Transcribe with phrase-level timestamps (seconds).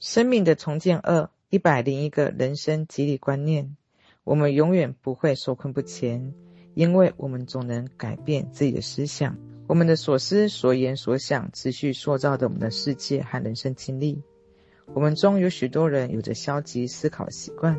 [0.00, 3.76] 生命的重建二，一百零一个人生激励观念。
[4.24, 6.32] 我们永远不会受困不前，
[6.72, 9.36] 因为我们总能改变自己的思想。
[9.66, 14.22] 我们的所思所言所想，持续塑造着我们的世界和人生经历。
[14.94, 17.76] 我们中有许多人有着消极思考的习惯，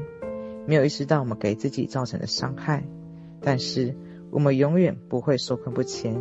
[0.67, 2.83] 没有意识到我们给自己造成的伤害。
[3.41, 3.95] 但是，
[4.29, 6.15] 我们永远不会受困不前，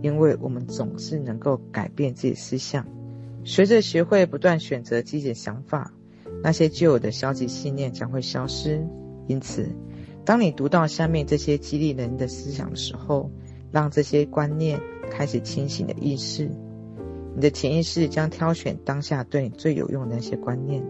[0.00, 2.86] 因为我们总是能够改变自己的思想。
[3.44, 5.92] 随着学会不断选择积极的想法，
[6.42, 8.86] 那些旧有的消极信念将会消失。
[9.26, 9.68] 因此，
[10.24, 13.30] 当你读到下面这些激励人的思想的时候，
[13.70, 16.50] 让这些观念开始清醒的意识，
[17.34, 20.84] 你的潜意识将挑选当下对你最有用的那些观念，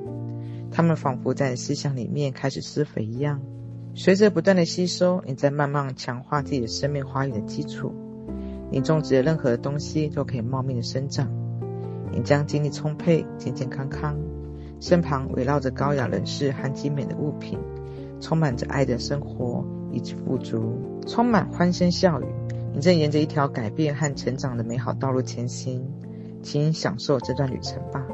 [0.70, 3.40] 它们仿佛在思想里面开始施肥一样。
[3.94, 7.94] 随着不断的吸收，你在慢慢强化自己的生命花园的基础。
[8.70, 11.41] 你种植的任何东西都可以茂密的生长。
[12.12, 14.16] 你将精力充沛、健健康康，
[14.80, 17.58] 身旁围绕着高雅人士和精美的物品，
[18.20, 22.26] 充满着爱的生活以及富足，充满欢声笑语。
[22.74, 25.84] 你正沿着一条改变和成长的美好道路前行，
[26.42, 28.06] 请享受这段旅程吧。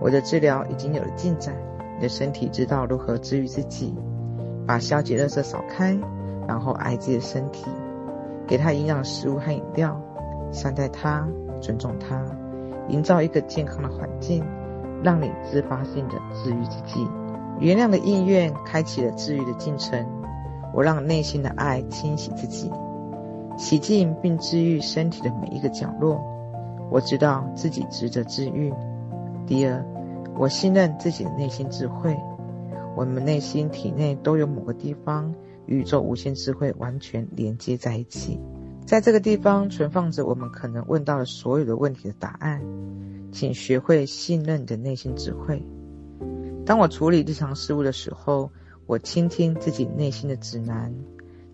[0.00, 1.54] 我的治疗已经有了进展，
[1.96, 3.94] 你的身体知道如何治愈自己。
[4.66, 5.96] 把消极垃圾扫开，
[6.48, 7.66] 然后爱自己的身体，
[8.48, 9.96] 给它营养食物和饮料，
[10.50, 11.24] 善待它，
[11.60, 12.20] 尊重它，
[12.88, 14.44] 营造一个健康的环境，
[15.02, 17.06] 让你自发性的治愈自己。
[17.58, 20.06] 原谅的意愿开启了治愈的进程。
[20.74, 22.70] 我让内心的爱清洗自己。
[23.56, 26.20] 洗净并治愈身体的每一个角落，
[26.90, 28.74] 我知道自己值得治愈。
[29.46, 29.82] 第二，
[30.36, 32.14] 我信任自己的内心智慧。
[32.94, 35.34] 我们内心体内都有某个地方，
[35.64, 38.38] 宇宙无限智慧完全连接在一起，
[38.86, 42.62] 在这个地方存放着我们可能问到的所有的问题的答案。
[43.32, 45.62] 请学会信任你的内心智慧。
[46.64, 48.50] 当我处理日常事务的时候，
[48.86, 50.94] 我倾听自己内心的指南，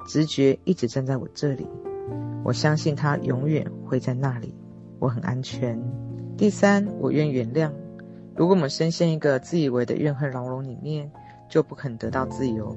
[0.06, 1.66] 直觉一直站在我这里。
[2.44, 4.54] 我相信它永远会在那里，
[5.00, 5.82] 我很安全。
[6.36, 7.72] 第三，我愿原谅。
[8.36, 11.10] 如果我们深陷一个自以为的怨恨牢笼里面，
[11.48, 12.76] 就不肯得到自由。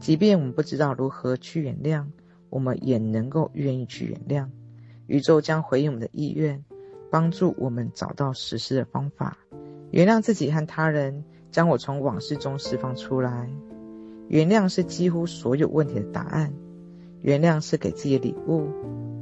[0.00, 2.06] 即便我们不知道如何去原谅，
[2.54, 4.48] 我们也能够愿意去原谅。
[5.08, 6.64] 宇宙将回应我们的意愿，
[7.10, 9.36] 帮助我们找到实施的方法。
[9.90, 13.50] 原谅自己和他人，将我从往事中释放出来。
[14.28, 16.54] 原谅是几乎所有问题的答案。
[17.22, 18.68] 原谅是给自己的礼物，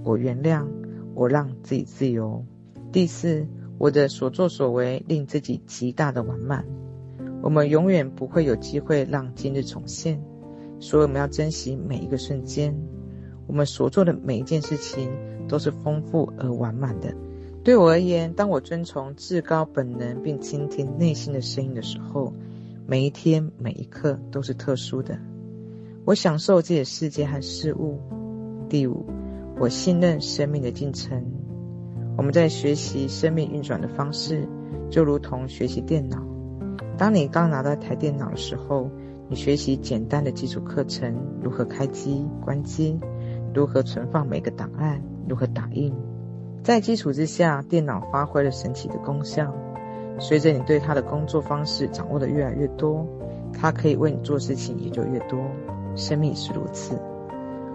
[0.04, 0.66] 我原谅，
[1.14, 2.44] 我让自己自由。
[2.92, 3.46] 第四，
[3.78, 6.66] 我的所作所为令自己极大的完满。
[7.40, 10.22] 我们永远不会有机会让今日重现，
[10.80, 12.76] 所以我们要珍惜每一个瞬间。
[13.52, 15.10] 我们所做的每一件事情
[15.46, 17.14] 都是丰富而完满的。
[17.62, 22.32] 对我而言，当我遵从至高本能并倾听内心的声音的时候，
[22.86, 25.18] 每一天每一刻都是特殊的。
[26.06, 27.98] 我享受自己的世界和事物。
[28.70, 29.04] 第五，
[29.60, 31.22] 我信任生命的进程。
[32.16, 34.48] 我们在学习生命运转的方式，
[34.88, 36.26] 就如同学习电脑。
[36.96, 38.90] 当你刚拿到台电脑的时候，
[39.28, 42.98] 你学习简单的基础课程，如何开机、关机，
[43.54, 45.94] 如何存放每个档案，如何打印。
[46.62, 49.52] 在基础之下，电脑发挥了神奇的功效。
[50.18, 53.06] 随着你对它的工作方式掌握的越来越多，
[53.52, 55.40] 它可以为你做事情也就越多。
[55.96, 56.98] 生命是如此，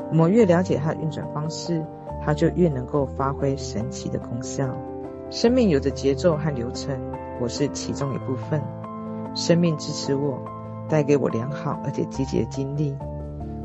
[0.09, 1.85] 我们越了解它的运转方式，
[2.23, 4.69] 它就越能够发挥神奇的功效。
[5.29, 6.97] 生命有着节奏和流程，
[7.41, 8.61] 我是其中一部分。
[9.35, 10.39] 生命支持我，
[10.88, 12.95] 带给我良好而且积极的经历。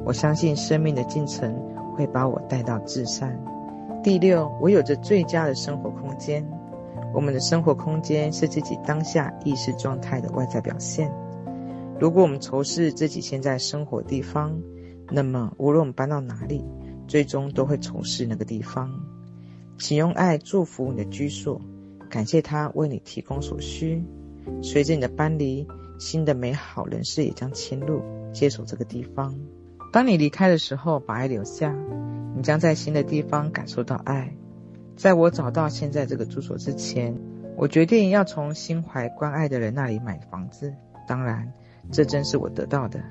[0.04, 1.54] 我相信生命的进程
[1.92, 3.38] 会把我带到至善。
[4.02, 6.44] 第六，我有着最佳的生活空间。
[7.14, 11.12] 我们的生活空间是自己当下意识状态的外在表现。
[12.00, 14.58] 如果我们仇视自己现在生活地方，
[15.10, 16.64] 那么无论我们搬到哪里，
[17.06, 18.90] 最终都会仇视那个地方。
[19.78, 21.60] 请用爱祝福你的居所，
[22.08, 24.02] 感谢他为你提供所需。
[24.62, 28.00] 随着你的搬离，新的美好人事也将迁入，
[28.32, 29.38] 接手这个地方。
[29.92, 31.72] 当你离开的时候，把爱留下，
[32.34, 34.34] 你将在新的地方感受到爱。
[34.96, 37.16] 在我找到现在这个住所之前，
[37.56, 40.74] 我决定要从心怀关爱的人那里买房子。
[41.06, 41.52] 当然。
[41.90, 43.02] 这真是我得到的。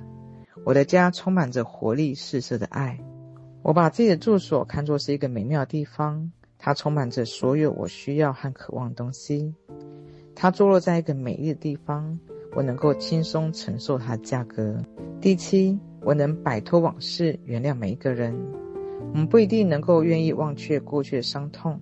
[0.63, 2.97] 我的家充满着活力四射的爱。
[3.63, 9.53] 我把自己的住所看作是一个美妙的地方，它充满着所有我需要和渴望的东西。
[10.33, 12.17] 它坐落在一个美丽的地方，
[12.55, 14.81] 我能够轻松承受它的价格。
[15.19, 18.35] 第七，我能摆脱往事，原谅每一个人。
[19.13, 21.79] 我们不一定能够愿意忘却过去的伤痛，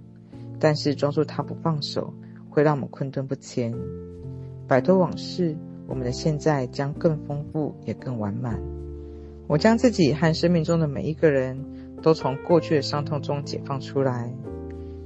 [0.60, 2.13] 但是抓住它不放手，
[2.50, 3.74] 会让我们困顿不前。
[4.68, 5.56] 摆脱往事，
[5.88, 8.60] 我们的现在将更丰富，也更完满。
[9.48, 11.57] 我将自己和生命中的每一个人
[12.01, 14.33] 都从过去的伤痛中解放出来，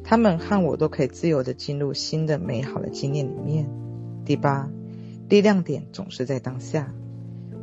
[0.04, 3.70] 他们和我都可以自由地进入新的美好的经验里面。
[4.26, 4.70] 第八，
[5.30, 6.94] 力量点总是在当下，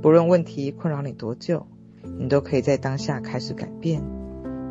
[0.02, 1.66] 不论问题困扰你多久，
[2.18, 4.02] 你都可以在当下开始改变，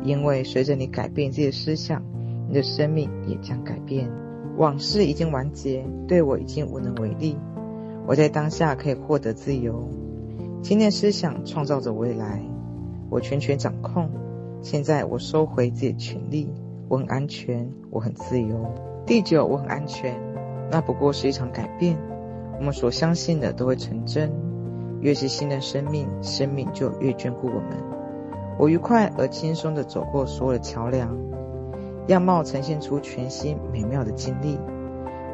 [0.02, 2.02] 因为随着你改变自己的思想，
[2.48, 4.10] 你的生命也将改变。
[4.56, 7.36] 往事已经完结，对我已经无能为力。
[8.08, 9.88] 我在当下可以获得自由。
[10.62, 12.42] 今天思想创造着未来，
[13.08, 14.10] 我全权掌控。
[14.62, 16.52] 现在我收回自己的权利，
[16.88, 18.74] 我很安全，我很自由。
[19.06, 20.20] 第九，我很安全，
[20.72, 21.96] 那不过是一场改变。
[22.58, 24.49] 我们所相信的都会成真。
[25.00, 27.82] 越是新的生命，生命就越眷顾我们。
[28.58, 31.16] 我愉快而轻松地走过所有的桥梁，
[32.08, 34.58] 样貌呈现出全新美妙的经历。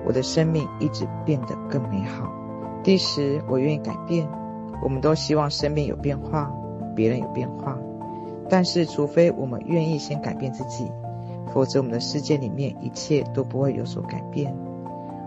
[0.07, 2.31] 我的生命一直变得更美好。
[2.85, 4.29] 第十，我愿意改变。
[4.83, 6.53] 我们都希望生命有变化，
[6.95, 7.77] 别人有变化，
[8.49, 10.89] 但是除非我们愿意先改变自己，
[11.53, 14.55] 否则我们的世界里面一切都不会有所改变。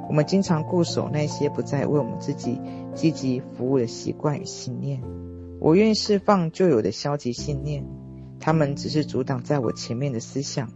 [0.10, 2.60] 我们经常固守那些不再为我们自己
[2.94, 5.02] 积极服务的习惯与信念。
[5.60, 7.86] 我愿意释放旧有的消极信念，
[8.40, 10.70] 他们只是阻挡在我前面的思想。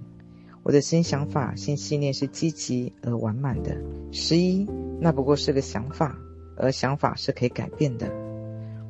[0.62, 3.76] 我的新想法、新信念是积极而完满的。
[4.12, 4.66] 十一，
[5.02, 6.16] 那不过是个想法。
[6.56, 8.08] 而想法是可以改变的。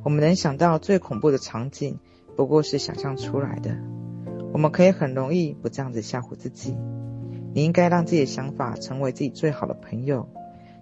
[0.04, 1.98] 我们能想到最恐怖的场景，
[2.36, 3.74] 不过是想象出来的。
[4.52, 6.76] 我们可以很容易不这样子吓唬自己。
[7.54, 10.28] 你应该让自己的想法成为自己最好的朋友，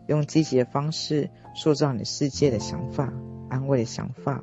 [0.07, 3.13] 用积极的方式塑造你的世界的想法、
[3.51, 4.43] 安慰的想法、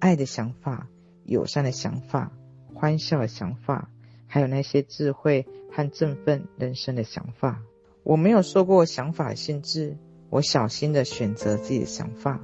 [0.00, 0.88] 爱的想法、
[1.24, 2.32] 友善的想法、
[2.74, 3.88] 欢笑的想法，
[4.26, 7.62] 还有那些智慧和振奋人生的想法。
[8.02, 9.96] 我没有受过想法的限制。
[10.28, 12.40] 我小心地选择自己的想法，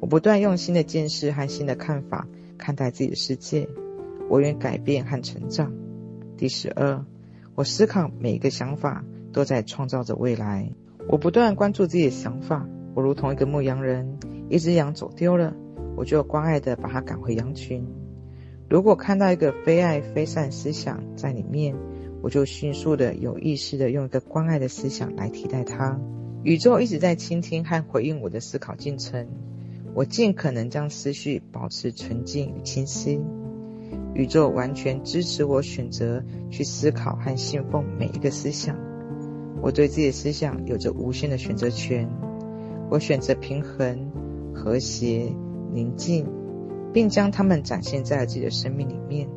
[0.00, 2.26] 我不断用新的见识和新的看法
[2.58, 3.68] 看待自己的世界。
[4.28, 5.72] 我愿改变和成长。
[6.36, 7.02] 第十二，
[7.56, 10.70] 我思考每一个想法都在创造着未来。
[11.08, 12.68] 我不断关注自己的想法。
[12.94, 14.18] 我如同一个牧羊人，
[14.50, 15.54] 一只羊走丢了，
[15.96, 17.86] 我就关爱地把它赶回羊群。
[18.68, 21.74] 如果看到一个非爱非善思想在里面，
[22.22, 25.98] 我就迅速地有意识地用一个关爱的思想来替代它。
[26.42, 29.28] 宇宙一直在倾听和回应我的思考进程，
[29.94, 33.20] 我尽可能将思绪保持纯净与清晰。
[34.16, 38.74] 宇宙完全支持我选择去思考和信奉每一个思想。
[39.60, 42.08] 我对自己的思想有着无限的选择权。
[42.88, 44.10] 我选择平衡、
[44.54, 45.30] 和谐、
[45.70, 46.26] 宁静，
[46.94, 49.28] 并将它们展现在自己的生命里面。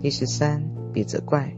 [0.00, 1.54] 第十三，别责怪。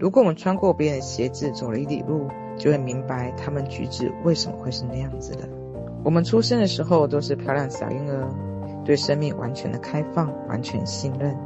[0.00, 2.26] 如果我们穿过别人的鞋子走了一里路，
[2.58, 5.48] 就会明白他们举止为什么会是那样子的。
[6.02, 8.28] 我们出生的时候都是漂亮小婴儿，
[8.84, 11.36] 对生命完全的开放，完全信任，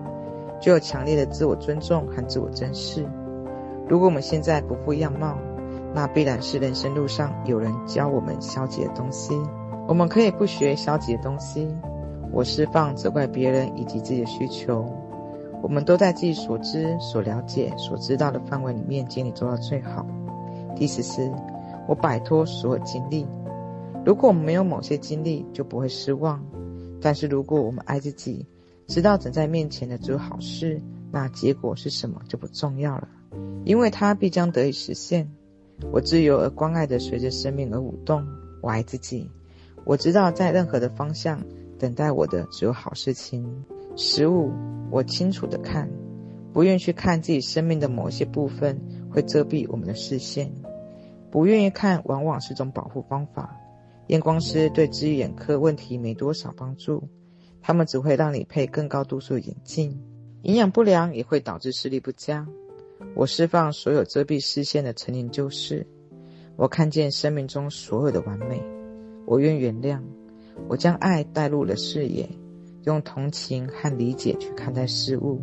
[0.60, 3.06] 具有强烈的自我尊重和自我珍视。
[3.88, 5.36] 如果我们现在不复样貌，
[5.94, 9.34] 那必然是人生路上有人教我们消极的东西。
[9.88, 11.66] 我们可以不学消极的东西。
[12.30, 14.86] 我释放责怪别人以及自己的需求。
[15.62, 20.06] 我们都在自己所知、所了解、所知道的范围里面尽力做到最好。
[20.76, 21.30] 第十四，
[21.88, 23.26] 我摆脱所有经历。
[24.04, 26.40] 如果我们没有某些经历，就不会失望。
[27.00, 28.46] 但是如果我们爱自己，
[28.90, 30.82] 知道等在面前的只有好事，
[31.12, 33.08] 那结果是什么就不重要了，
[33.64, 35.30] 因为它必将得以实现。
[35.92, 38.26] 我自由而关爱的随着生命而舞动。
[38.60, 39.30] 我爱自己，
[39.84, 41.40] 我知道在任何的方向
[41.78, 43.64] 等待我的只有好事情。
[43.94, 44.50] 十五，
[44.90, 45.88] 我清楚的看，
[46.52, 50.52] 不愿去看自己生命的某些部分，会遮蔽我们的视线。
[51.30, 53.56] 不愿意看，往往是种保护方法。
[54.08, 57.08] 验光师对治愈眼科问题没多少帮助，
[57.62, 60.00] 他们只会让你配更高度数眼镜。
[60.42, 62.46] 营养不良也会导致视力不佳。
[63.14, 65.86] 我释放所有遮蔽视线的陈年旧事。
[66.56, 68.62] 我看见生命中所有的完美。
[69.26, 70.00] 我愿原谅。
[70.68, 72.28] 我将爱带入了视野，
[72.84, 75.40] 用同情和理解去看待事物。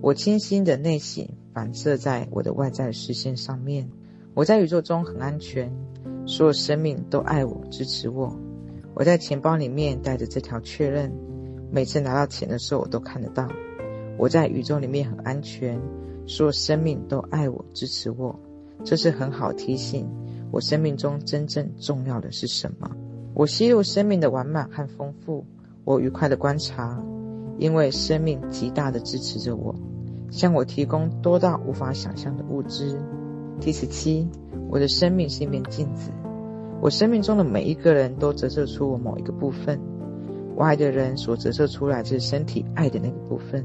[0.00, 3.90] 我清新的内心反射在我的外在视线上面。
[4.34, 5.70] 我在宇宙中很安全，
[6.26, 8.34] 所有生命都爱我、支持我。
[8.94, 11.12] 我在钱包里面带着这条确认，
[11.70, 13.48] 每次拿到钱的时候我都看得到。
[14.16, 15.80] 我在宇宙里面很安全，
[16.26, 18.38] 所有生命都爱我、支持我。
[18.84, 20.08] 这是很好提醒
[20.50, 22.90] 我生命中真正重要的是什么。
[23.34, 25.44] 我吸入生命的完满和丰富。
[25.84, 27.02] 我愉快的观察，
[27.58, 29.74] 因为生命极大的支持着我，
[30.30, 33.00] 向我提供多到无法想象的物资。
[33.60, 34.28] 第十七，
[34.68, 36.10] 我的生命是一面镜子，
[36.80, 39.80] 我生命中的每一个人都折射出我某一个部分。
[40.58, 43.64] 我爱的人所折射出来是身体爱的那个部分，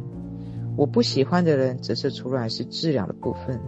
[0.78, 3.60] 我不喜欢的人折射出来是治疗的部分。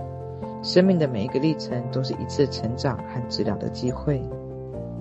[0.61, 4.21] 生命的每一个历程都是一次成长和治疗的机会。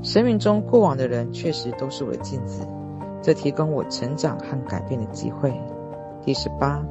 [0.02, 2.66] 生命中过往的人确实都是我的镜子，
[3.20, 5.52] 这提供我成长和改变的机会。
[6.24, 6.82] 第十八，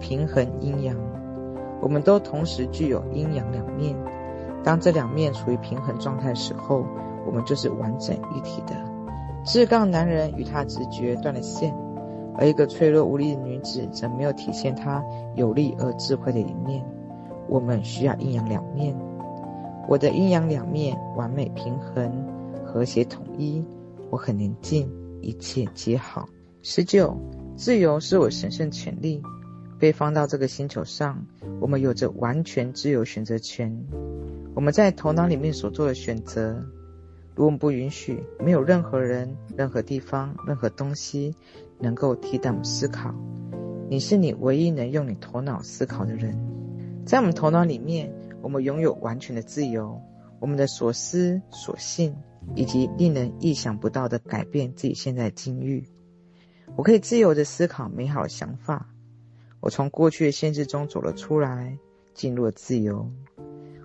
[0.00, 0.96] 平衡阴阳。
[1.80, 3.94] 我们都同时具有阴阳两面，
[4.64, 6.84] 当这两面处于平衡状态时候，
[7.24, 8.89] 我们就是完整一体的。
[9.44, 11.74] 志刚男人与他直觉断了线，
[12.36, 15.02] 而一个脆弱无力的女子则没有体现她
[15.34, 16.84] 有力而智慧的一面。
[17.48, 18.94] 我们需要阴阳两面，
[19.88, 22.26] 我的阴阳两面完美平衡、
[22.64, 23.64] 和谐统一。
[24.10, 26.28] 我很宁静，一切皆好。
[26.62, 27.16] 十九，
[27.56, 29.22] 自由是我神圣权利。
[29.78, 31.24] 被放到这个星球上，
[31.58, 33.84] 我们有着完全自由选择权。
[34.54, 36.62] 我们在头脑里面所做的选择，
[37.40, 41.34] 如果我们不允许，没有任何人、任何地方、任何东西
[41.78, 43.14] 能够替代我们思考。
[43.88, 46.38] 你是你唯一能用你头脑思考的人。
[47.06, 50.02] 在我们头脑里面，我们拥有完全的自由。
[50.38, 52.14] 我们的所思所信，
[52.56, 55.88] 以及令人意想不到的改变自己现在的境遇。
[56.76, 58.90] 我可以自由地思考美好的想法。
[59.60, 61.78] 我从过去的限制中走了出来，
[62.12, 63.10] 进入了自由。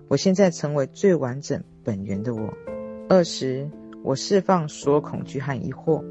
[0.08, 2.52] 我现在成为最完整本源的我。
[3.08, 3.70] 二十，
[4.02, 6.02] 我释放所有恐惧和疑惑。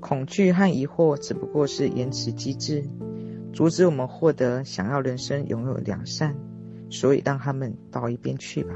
[0.00, 2.82] 恐惧和疑惑只不过是延迟机制。
[3.52, 6.34] 阻止我们获得想要人生拥有良善，
[6.88, 8.74] 所以让他们到一边去吧。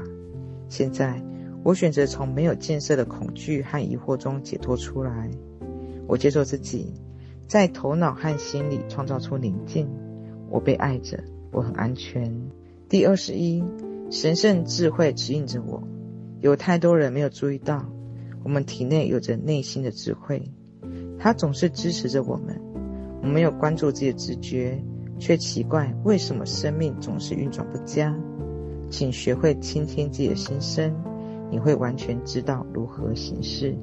[0.67, 1.23] 现在，
[1.63, 5.31] 我选择从没有建设的恐惧和疑惑中解脱出来。
[6.07, 6.93] 我接受自己，
[7.47, 9.89] 在头脑和心里创造出宁静。
[10.51, 11.19] 我被爱着，
[11.51, 12.31] 我很安全。
[12.87, 13.63] 第二十一，
[14.11, 15.81] 神圣智慧指引着我。
[16.41, 17.85] 有太多人没有注意到，
[18.43, 20.51] 我们体内有着内心的智慧，
[21.19, 22.61] 它总是支持着我们。
[23.21, 24.81] 我没有关注自己的直觉，
[25.17, 28.17] 却奇怪为什么生命总是运转不佳。
[28.89, 30.95] 请学会倾听自己的心声，
[31.51, 33.77] 你会完全知道如何行事。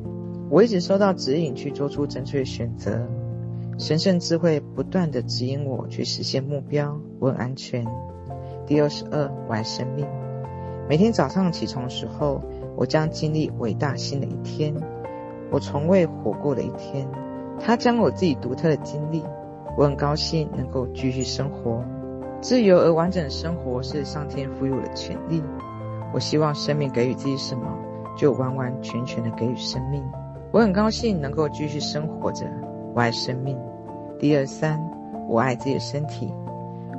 [0.48, 3.06] 我一直收到指引去做出正确的选择，
[3.78, 6.98] 神圣智慧不断地指引我去实现目标。
[7.20, 7.86] 我很安全。
[8.66, 10.25] 第二十二，我爱生命。
[10.88, 12.40] 每天早上起床的时候，
[12.76, 14.74] 我将经历伟大新的一天，
[15.50, 17.08] 我从未活过的一天。
[17.58, 19.24] 他将我自己独特的经历，
[19.76, 21.82] 我很高兴能够继续生活。
[22.40, 25.42] 自由而完整的生活是上天赋予我的权利。
[26.14, 27.66] 我希望生命给予自己什么，
[28.16, 30.04] 就完完全全的给予生命。
[30.52, 32.46] 我很高兴能够继续生活着。
[32.94, 33.58] 我爱生命。
[34.18, 34.80] 第二三，
[35.28, 36.32] 我爱自己的身体。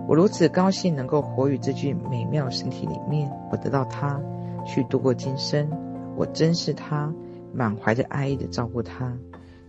[0.08, 3.30] 我如此高兴能够活于这具美妙身体里面。
[3.52, 4.22] 我得到它，
[4.66, 5.70] 去度过今生。
[6.16, 7.14] 我珍视它，
[7.54, 9.18] 满怀着爱意的照顾它。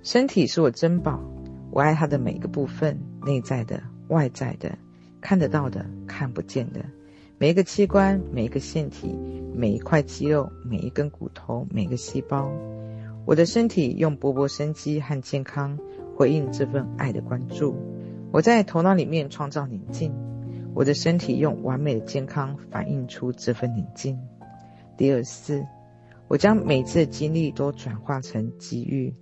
[0.04, 1.20] 身体是我珍宝，
[1.72, 4.78] 我爱它的每一个部分，内在的、外在的，
[5.20, 6.84] 看得到的、看不见的，
[7.36, 9.18] 每一个器官、每一个腺体、
[9.54, 12.48] 每一块肌肉、每一根骨头、每个细胞。
[13.26, 15.78] 我的身体用勃勃生机和健康
[16.16, 17.74] 回应这份爱的关注。
[18.30, 20.14] 我在头脑里面创造宁静，
[20.78, 24.16] 我的身体用完美的健康反映出这份宁静。
[24.96, 25.66] 第二四，
[26.28, 29.12] 我将每次的经历都转化成机遇。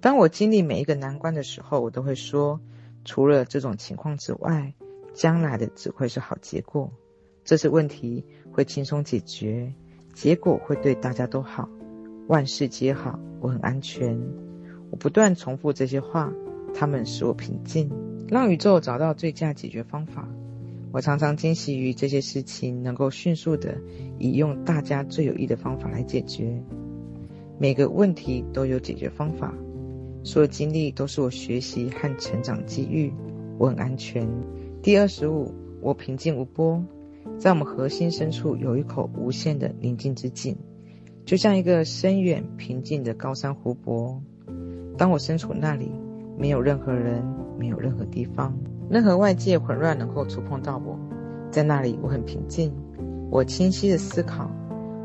[0.00, 2.58] 当我经历每一个难关的时候，我都会说：
[3.04, 4.72] 除了这种情况之外，
[5.12, 6.90] 将来的只会是好结果。
[7.44, 9.74] 这次问题会轻松解决，
[10.14, 11.68] 结果会对大家都好，
[12.28, 14.18] 万事皆好，我很安全。
[14.90, 16.32] 我不断重复这些话，
[16.74, 17.92] 它们使我平静，
[18.26, 20.26] 让宇宙找到最佳解决方法。
[20.94, 23.78] 我常常惊喜于这些事情能够迅速地
[24.16, 26.62] 以用大家最有益的方法来解决。
[27.58, 29.52] 每个问题都有解决方法。
[30.22, 33.12] 所有经历都是我学习和成长机遇，
[33.58, 34.24] 我很安全。
[34.82, 36.84] 第二十五，我平静无波，
[37.38, 40.56] 在我们核心深处有一口无限的宁静之井，
[41.24, 44.22] 就像一个深远平静的高山湖泊。
[44.96, 45.90] 当我身处那里，
[46.38, 47.24] 没有任何人，
[47.58, 48.56] 没有任何地方，
[48.90, 50.98] 任何外界混乱能够触碰到我。
[51.50, 52.72] 在那里，我很平静，
[53.30, 54.50] 我清晰的思考，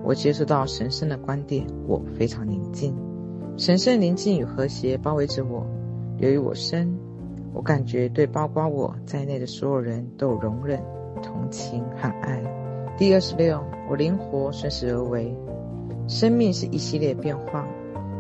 [0.04, 2.96] 我接触到神圣的观点，我非常宁静。
[3.58, 5.66] 神圣宁静与和谐包围着我，
[6.18, 6.98] 由于我生，
[7.54, 10.82] 我感觉对包括我在内的所有人都有容忍、
[11.22, 12.42] 同情和爱。
[12.98, 15.36] 第二十六，我灵活顺势而为。
[16.08, 17.68] 生命是一系列变化，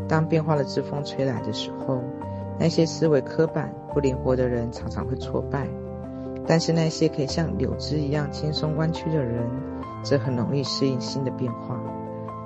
[0.07, 2.03] 当变化的之风吹来的时候，
[2.59, 5.65] 那些思维刻板、不灵活的人常常会挫败，
[6.45, 9.49] 但是那些可以像柳枝一样轻松弯曲的人，
[10.03, 11.81] 则很容易适应新的变化。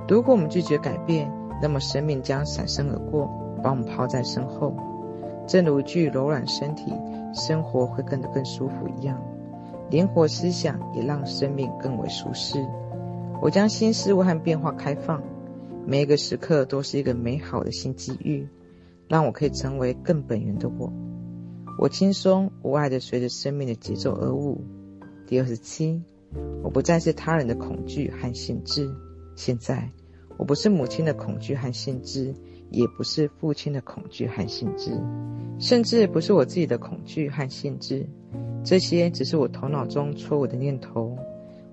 [0.08, 3.28] 如果我们拒绝改变，那么生命将闪身而过，
[3.64, 4.76] 把我们抛在身后。
[5.48, 6.94] 正如一具柔软身体，
[7.34, 9.20] 生活会变得更舒服一样。
[9.90, 12.66] 灵活思想也让生命更为舒适。
[13.42, 15.22] 我将新事物和变化开放，
[15.86, 18.48] 每一个时刻都是一个美好的新机遇，
[19.08, 20.92] 让我可以成为更本源的我。
[21.80, 24.62] 我轻松无碍的随着生命的节奏而舞。
[25.26, 26.04] 第二十七，
[26.64, 28.90] 我不再是他人的恐惧和限制。
[29.36, 29.90] 现在，
[30.38, 32.36] 我不是母亲的恐惧和限制，
[32.70, 34.92] 也不是父亲的恐惧和限制，
[35.60, 38.08] 甚至不是我自己的恐惧和限制。
[38.64, 41.18] 这些只是我头脑中错误的念头，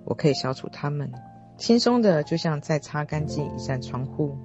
[0.04, 1.12] 我可以消除它们，
[1.58, 4.36] 轻松的就像在擦干净一扇窗户。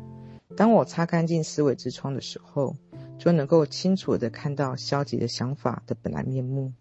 [0.56, 2.76] 当我擦干净思维之窗的时候，
[3.18, 6.72] 就能够清楚的看到消极的想法的本来面目，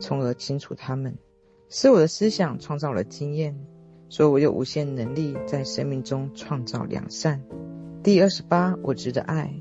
[0.00, 1.16] 从而清除它们。
[1.68, 3.56] 是我的思想创造了经验，
[4.08, 7.40] 所以我有无限能力在生命中创造良善。
[8.02, 9.52] 第二十八，我值得爱。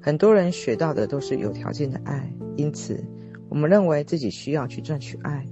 [0.00, 3.02] 很多人学到的都是有条件的爱，因此。
[3.50, 5.46] 我们认为自己需要去赚取爱，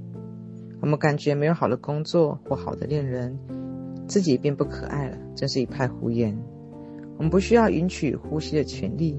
[0.81, 3.39] 我们感觉没有好的工作或好的恋人，
[4.09, 6.37] 自己便不可爱了，真是一派胡言。
[7.23, 9.17] 我们不需要允许呼吸的权利，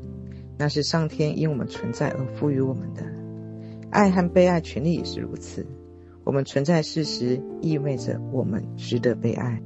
[0.57, 3.01] 那是上天因我们存在而赋予我们的。
[3.91, 5.65] 爱和被爱权利也是如此。
[6.25, 9.61] 我们存在事实意味着我们值得被爱。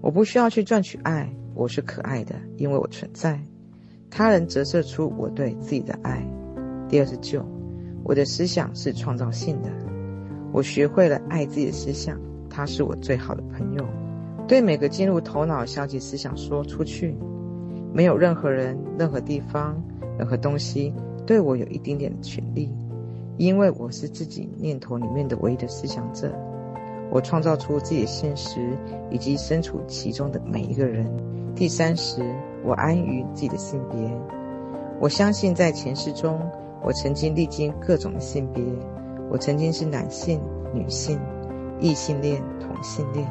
[0.00, 3.38] 我不需要去赚取爱，我是可爱的，因为我存在。
[4.08, 6.26] 他人折射出我对自己的爱。
[6.88, 7.46] 第二十九。
[8.04, 9.68] 我的思想是创造性的，
[10.50, 12.18] 我学会了爱自己的思想，
[12.48, 13.86] 它是我最好的朋友。
[14.48, 17.14] 对每个进入头脑消极思想说出去，
[17.92, 19.80] 没有任何人、任何地方、
[20.18, 20.92] 任何东西
[21.26, 22.70] 对我有一丁点的权利，
[23.36, 26.32] 因为我是自己念头里面的唯一的思想者。
[27.10, 28.76] 我创造出自己的现实，
[29.10, 31.06] 以及身处其中的每一个人。
[31.54, 32.22] 第三十，
[32.64, 33.98] 我安于自己的性别，
[34.98, 36.40] 我相信在前世中。
[36.84, 38.60] 我曾经历经各种的性别，
[39.30, 40.40] 我曾经是男性、
[40.74, 41.16] 女性、
[41.78, 43.24] 异性恋、同性恋。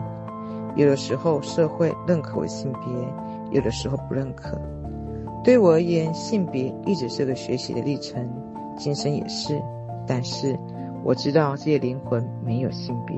[0.78, 2.82] 有的时候社会认可我的性别，
[3.52, 4.60] 有的时候不认可。
[5.44, 8.28] 对我而言，性别一直是个学习的历程，
[8.78, 9.62] 今生也是。
[10.08, 10.58] 但是
[11.04, 13.16] 我知道这些灵魂没有性别，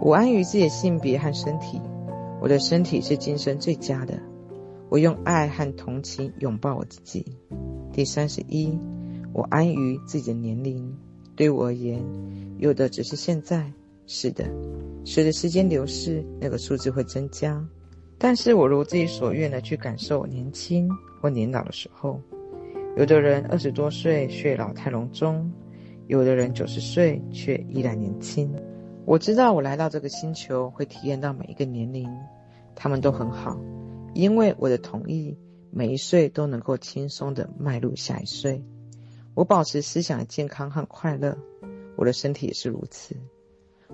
[0.00, 1.80] 我安于自己的性别和身体，
[2.40, 4.18] 我的身体是今生最佳的。
[4.88, 7.24] 我用爱和同情拥抱我自己。
[7.92, 8.78] 第三十一。
[9.34, 10.94] 我安于自己的年龄，
[11.34, 12.04] 对我而言，
[12.58, 13.72] 有的只是现在。
[14.06, 14.44] 是的，
[15.06, 17.66] 随着时间流逝，那个数字会增加。
[18.24, 20.88] 但是我如自己所愿的去感受年轻
[21.20, 22.20] 或年老的时候。
[22.96, 25.52] 有的人二十多岁却老态龙钟，
[26.06, 28.54] 有的人九十岁却依然年轻。
[29.06, 32.08] 我知道我来到这个星球会体验到每一个年龄，
[32.76, 33.60] 他们都很好，
[34.14, 35.36] 因为我的同意，
[35.72, 38.62] 每一岁都能够轻松地迈入下一岁。
[39.34, 41.36] 我保持思想的健康和快乐，
[41.96, 43.16] 我的身体也是如此。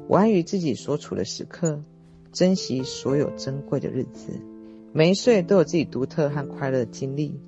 [0.06, 1.82] 我安于自己所处的时刻，
[2.32, 4.32] 珍惜所有珍贵的日子。
[4.92, 7.40] 每一岁都有自己独特和快乐的经历。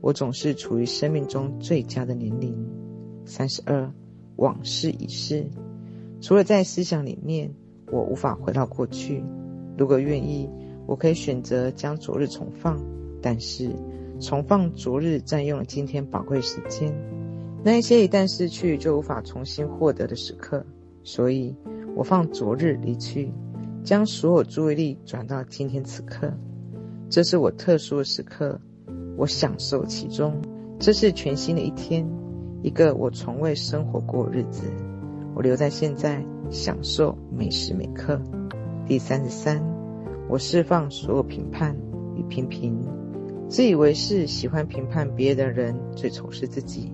[0.00, 2.54] 我总是处于生命中最佳的年龄。
[3.24, 3.90] 三十二，
[4.36, 5.46] 往事已逝。
[6.20, 7.54] 除了在思想里面，
[7.90, 9.24] 我无法回到过去。
[9.78, 10.48] 如果愿意，
[10.86, 12.78] 我可以选择将昨日重放，
[13.22, 13.70] 但是
[14.20, 16.94] 重放昨日占用了今天宝贵时间。
[17.62, 20.64] 那一些一旦失去就无法重新获得的时刻，
[21.02, 21.56] 所以
[21.96, 23.32] 我放昨日离去，
[23.84, 26.32] 将所有注意力转到今天此刻。
[27.10, 28.58] 这是我特殊的时刻，
[29.16, 30.40] 我享受其中。
[30.80, 32.08] 这是全新的一天，
[32.62, 34.62] 一个我从未生活过日子。
[35.34, 38.18] 我留在现在，享受每时每刻。
[38.86, 39.62] 第三十三，
[40.28, 41.76] 我释放所有评判
[42.16, 42.80] 与批评。
[43.50, 46.90] 自以为是、喜欢评判别人的人，最仇视自己。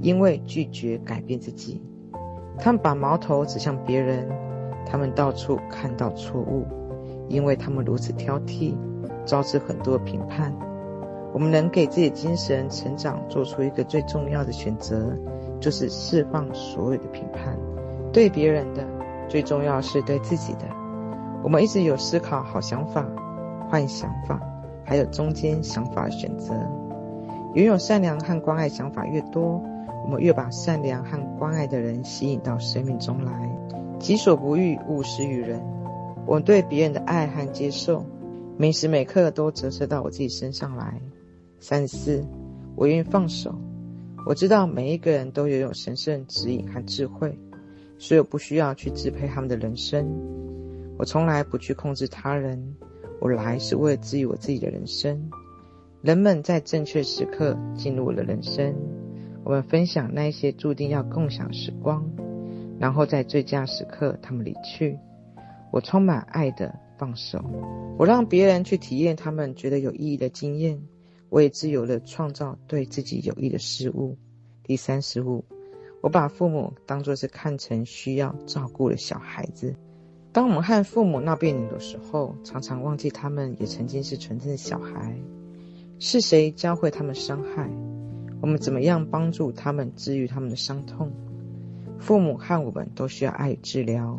[0.00, 1.80] 因为拒绝改变自己，
[2.58, 4.28] 他们把矛头指向别人，
[4.86, 6.66] 他们到处看到错误，
[7.28, 8.74] 因为他们如此挑剔，
[9.24, 10.52] 招致很多评判。
[11.32, 15.16] 我们能给自己精神成长做出一个最重要的选择，
[15.60, 17.58] 就是释放所有的评判，
[18.12, 18.86] 对别人的，
[19.28, 20.60] 最重要是对自己的。
[21.42, 23.04] 我们一直有思考好想法、
[23.68, 24.40] 坏想法，
[24.84, 26.54] 还有中间想法的选择。
[27.54, 29.60] 拥有善良和关爱想法越多，
[30.04, 33.32] 我们越把善良和关爱的人吸引到生命中来，
[33.98, 35.60] 己所不欲，勿施于人。
[36.26, 38.04] 我对别人的爱和接受，
[38.56, 41.00] 每时每刻都折射到我自己身上来。
[41.60, 42.24] 三十四，
[42.76, 43.54] 我愿意放手。
[44.26, 47.38] 我知道每一个人都拥有神圣指引和智慧，
[47.98, 50.06] 所以我不需要去支配他们的人生。
[50.96, 52.74] 我从来不去控制他人，
[53.20, 55.30] 我来是为了治愈我自己的人生。
[56.00, 58.74] 人们在正确时刻进入了人生，
[59.42, 62.10] 我们分享那些注定要共享时光，
[62.78, 64.98] 然后在最佳时刻他们离去。
[65.72, 67.44] 我充满爱的放手，
[67.98, 70.80] 我让别人去体验他们觉得有意义的经验，
[71.28, 74.16] 我也自由地创造对自己有益的事物。
[74.62, 75.44] 第三十五，
[76.00, 79.74] 我把父母当作是看成需要照顾的小孩子。
[80.32, 85.16] 当我们和父母闹别扭的时候，常常忘记他们也曾经是纯真的小孩。
[85.98, 87.68] 是谁教会他们伤害？
[88.40, 91.12] 我们怎么样帮助他们治愈他们的伤痛？
[92.04, 94.18] 父母和我们都需要爱与治疗。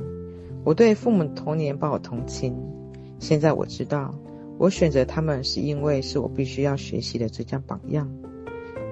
[0.64, 2.58] 我对父母童年抱有同情，
[3.20, 4.12] 现在我知道，
[4.58, 8.12] 我选择他们是因为是我必须要学习的最佳榜样。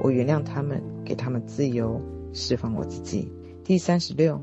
[0.03, 1.99] 我原谅他们，给他们自由，
[2.33, 3.33] 释放我自己。
[3.63, 4.39] 第三十六，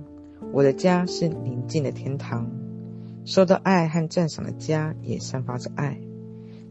[0.53, 2.51] 我的家是宁静的天堂，
[3.25, 5.97] 受到爱和赞赏的家也散发着爱。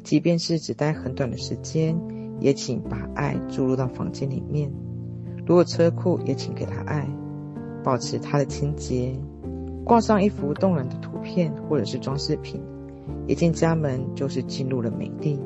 [0.04, 1.98] 即便是只待很短的时间，
[2.42, 4.70] 也请把爱注入到房间里面。
[5.46, 7.08] 如果车库，也请给他爱，
[7.84, 9.13] 保持它的清洁，
[9.84, 12.62] 挂上一幅动人的图片或者是装饰品。
[13.28, 15.39] 一进家门就是进入了美丽。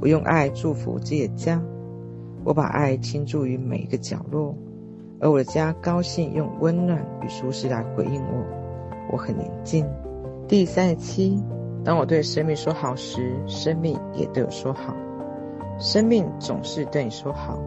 [0.00, 1.62] 我用爱祝福自己的家，
[2.44, 4.54] 我把爱倾注于每一个角落，
[5.20, 8.44] 而我的家高兴用温暖与舒适来回应我。
[9.10, 9.86] 我很宁静。
[10.46, 11.42] 第三十七。
[11.84, 14.94] 当我对生命说好时，生命也对我说好。
[15.78, 17.58] 生命总是对你说好，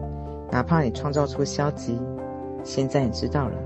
[0.50, 1.98] 哪怕你创造出消极。
[2.62, 3.56] 现在你知道了，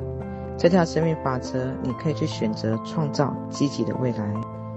[0.59, 4.35] 这条生命法则，你可以去选择创造积极的未来。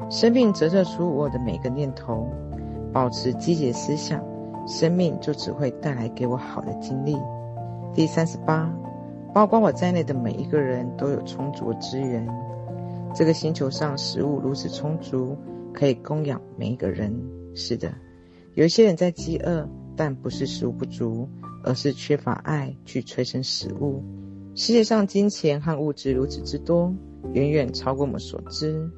[0.10, 2.28] 生命折射出我的每个念头，
[2.92, 4.24] 保持积极的思想，
[4.68, 7.18] 生命就只会带来给我好的经历。
[7.94, 8.70] 第三十八，
[9.34, 12.28] 包括我在内的每一个人都有充足的资源。
[13.16, 15.38] 这个星球上食物如此充足。
[15.72, 17.14] 可以供养每一个人。
[17.54, 17.94] 是的，
[18.56, 21.30] 有一些人在饥饿，但不是食物不足，
[21.64, 24.04] 而是缺乏爱去催生食物。
[24.60, 26.94] 世界上金钱和物质如此之多，
[27.32, 28.92] 远远超过我们所知。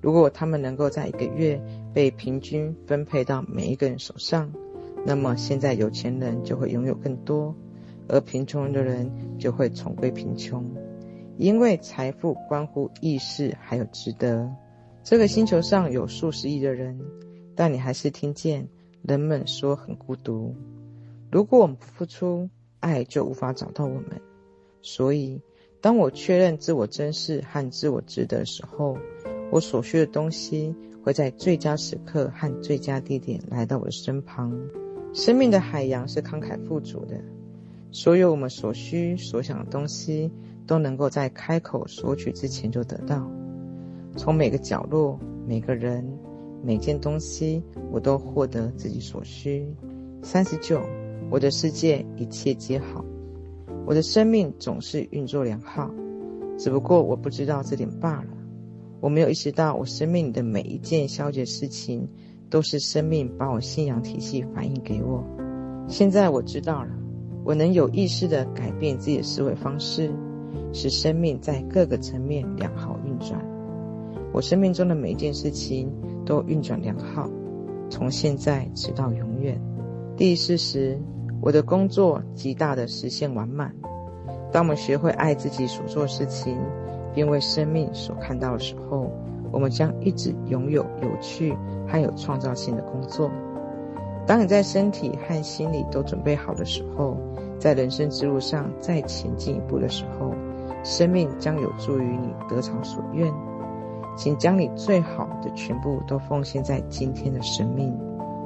[0.00, 1.62] 如果他们能够在一个月
[1.94, 4.52] 被平均分配到每一个人手上，
[5.06, 7.54] 那么现在有钱人就会拥有更多，
[8.08, 10.68] 而贫穷的人就会重归贫穷。
[11.38, 14.50] 因为财富关乎意识，还有值得。
[15.04, 16.98] 这个星球上有数十亿的人，
[17.54, 18.66] 但你还是听见
[19.00, 20.56] 人们说很孤独。
[21.30, 22.50] 如果我们不付出，
[22.80, 24.20] 爱就无法找到我们。
[24.86, 25.40] 所以，
[25.80, 28.98] 当我确认自我珍视和自我值得的时候，
[29.50, 34.52] 我所需的东西会在最佳时刻和最佳地点来到我的身旁。
[35.14, 37.18] 生命的海洋是慷慨富足的，
[37.92, 40.30] 所有我们所需所想的东西
[40.66, 43.26] 都能够在开口索取之前就得到。
[44.18, 46.06] 从每个角落、每个人、
[46.62, 49.66] 每件东西，我都获得自己所需。
[50.22, 50.82] 三十九，
[51.30, 53.02] 我的世界一切皆好，
[53.86, 55.90] 我的生命总是运作良好，
[56.58, 58.28] 只不过我不知道这点罢了。
[59.00, 62.08] 我没有意识到，我生命里的每一件消极事情，
[62.48, 65.22] 都是生命把我信仰体系反映给我。
[65.86, 66.88] 现在我知道了，
[67.44, 70.10] 我能有意识地改变自己的思维方式，
[70.72, 73.38] 使生命在各个层面良好运转。
[74.32, 75.92] 我生命中的每一件事情
[76.24, 77.28] 都运转良好，
[77.90, 79.60] 从现在直到永远。
[80.16, 80.98] 第四十，
[81.40, 83.74] 我的工作极大的实现完满。
[84.50, 86.56] 当我们学会爱自己所做事情，
[87.14, 89.10] 并为生命所看到的时候，
[89.52, 93.30] 我们将一直拥有有趣还有创造性的工作。
[94.26, 97.16] 当你在身体和心理都准备好的时候，
[97.58, 100.32] 在人生之路上再前进一步的时候，
[100.82, 103.32] 生命将有助于你得偿所愿。
[104.16, 107.92] 请将你最好的全部都奉献在今天的生命。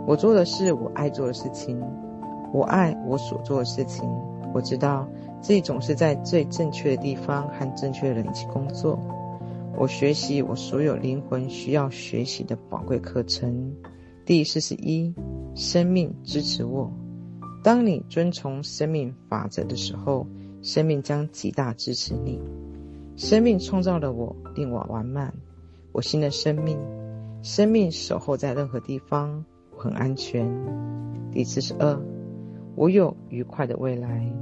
[0.07, 1.79] 我做的是我爱做的事情，
[2.53, 4.09] 我爱我所做的事情。
[4.55, 5.09] 我知道
[5.43, 8.99] 自己总是在最正确的地方和正确的人一起工作。
[9.77, 13.73] 我学习我所有灵魂需要学习的宝贵课程。
[14.25, 15.15] 第四十一，
[15.55, 16.91] 生命支持我。
[17.63, 20.27] 当你遵从生命法则的时候，
[20.63, 22.41] 生命将极大支持你。
[23.17, 25.33] 生命创造了我，令我完满。
[25.93, 26.79] 我新的生命，
[27.43, 30.49] 生命守候在任何地方，我很安全。
[31.31, 32.01] 第四十二，
[32.79, 34.33] 我有愉快的未来。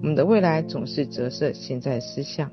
[0.00, 2.48] 我们的未来总是折射现在的思想，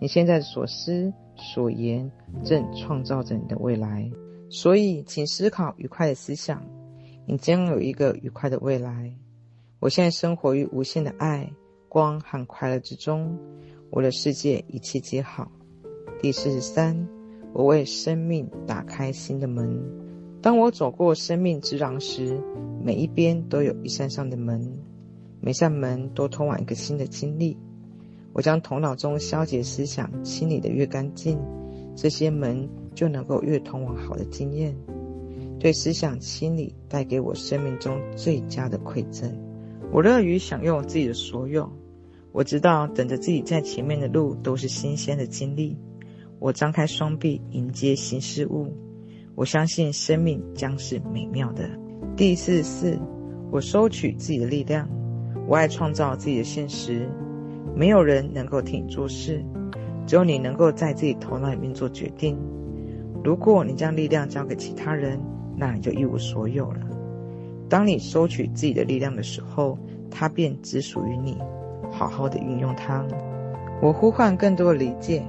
[0.00, 2.08] 你现在所思所言
[2.44, 4.08] 正创造着你的未来。
[4.48, 6.62] 所以，请思考愉快的思想，
[7.26, 9.12] 你将有一个愉快的未来。
[9.80, 11.50] 我现在生活于无限的爱、
[11.88, 13.36] 光和快乐之中，
[13.90, 15.50] 我的世界一切皆好。
[16.22, 16.96] 第四十三。
[17.52, 19.82] 我为生命打开新的门。
[20.46, 22.40] 当我走过生命之廊时，
[22.80, 24.78] 每一边都有一扇扇的门，
[25.40, 27.56] 每扇门都通往一个新的经历。
[28.32, 31.36] 我将头脑中消极思想清理得越干净，
[31.96, 34.72] 这些门就能够越通往好的经验。
[35.58, 39.36] 对思想清理带给我生命中最佳的馈赠。
[39.90, 41.68] 我乐于享用自己的所有。
[42.30, 45.76] 我知道等着自己在前面的路都是新鲜的经历。
[46.38, 48.72] 我张开双臂迎接新事物。
[49.36, 51.68] 我相信生命将是美妙的。
[52.16, 52.98] 第四十四，
[53.52, 54.88] 我收取自己的力量。
[55.46, 57.06] 我爱创造自己的现实。
[57.74, 59.44] 没有人能够替你做事，
[60.06, 62.38] 只有你能够在自己头脑里面做决定。
[63.22, 65.20] 如果你将力量交给其他人，
[65.54, 66.80] 那你就一无所有了。
[67.68, 69.78] 当你收取自己的力量的时候，
[70.10, 71.36] 它便只属于你。
[71.92, 73.04] 好好的运用它。
[73.82, 75.22] 我呼唤更多的理解。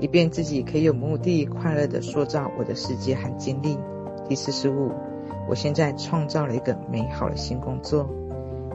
[0.00, 3.78] 以便自己可以有目的、快乐地塑造我的世界和经历。
[4.28, 4.92] 第四十五，
[5.48, 8.08] 我现在创造了一个美好的新工作。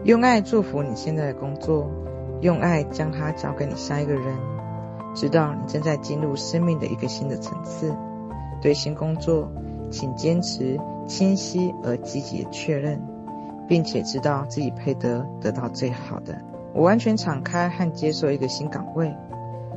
[0.04, 1.90] 用爱祝福你现在的工作，
[2.42, 4.36] 用爱将它交给你下一个人。
[5.16, 7.96] 知道你正在进入生命的一个新的层次。
[8.62, 9.52] 对新工作，
[9.92, 13.00] 请坚持清晰而积极的确认，
[13.68, 16.36] 并且知道自己配得得到最好的。
[16.74, 19.14] 我完全敞开和接受一个新岗位。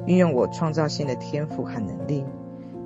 [0.06, 2.24] 运用我创造性的天赋和能力，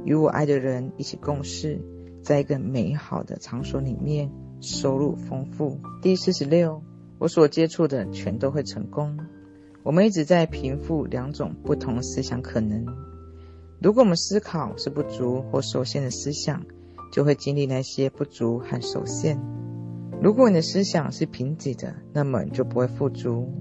[0.04, 1.78] 与我爱的人一起共事，
[2.22, 4.30] 在一个美好的场所里面，
[4.60, 5.78] 收入丰富。
[6.00, 6.82] 第四十六，
[7.18, 9.18] 我所接触的全都会成功。
[9.82, 12.86] 我们一直在平复两种不同思想可能。
[13.82, 16.62] 如果我们思考是不足或受限的思想，
[17.12, 19.40] 就会经历那些不足和受限。
[20.22, 23.52] 如果你的思想是贫瘠的，那么你就不会富足。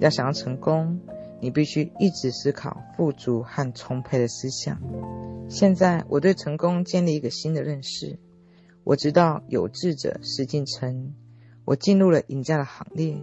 [0.00, 1.00] 要想要成功，
[1.44, 4.80] 你必须一直思考富足和充沛的思想。
[5.46, 8.18] 现在我对成功建立一个新的认识。
[8.82, 11.12] 我知道有志者事竟成。
[11.66, 13.18] 我进入了赢家的行列，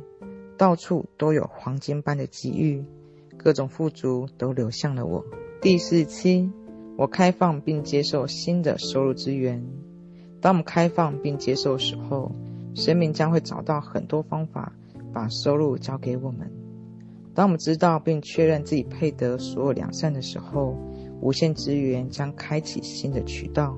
[0.55, 2.85] 到处都有黄金般的机遇，
[3.37, 5.25] 各种富足都流向了我。
[5.59, 6.51] 第四期，
[6.99, 9.65] 我开放并接受新的收入资源。
[10.39, 12.31] 当我们开放并接受的时候，
[12.75, 14.73] 生命将会找到很多方法
[15.11, 16.51] 把收入交给我们。
[17.33, 20.75] 当我们知道并确认自己配得所有良善的时候，
[21.21, 23.77] 无限资源将开启新的渠道。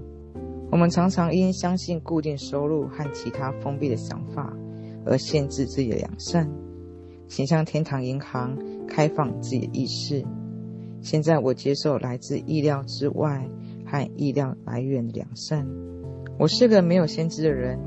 [0.71, 4.51] 我们常常因相信固定收入和其他封闭的想法
[5.05, 6.49] 而限制自己的良善。
[7.27, 10.25] 请向天堂银行开放自己的意识。
[11.01, 13.47] 现在我接受来自意料之外
[13.85, 15.67] 和意料来源的良善。
[16.39, 17.79] 我是个没有先知的人，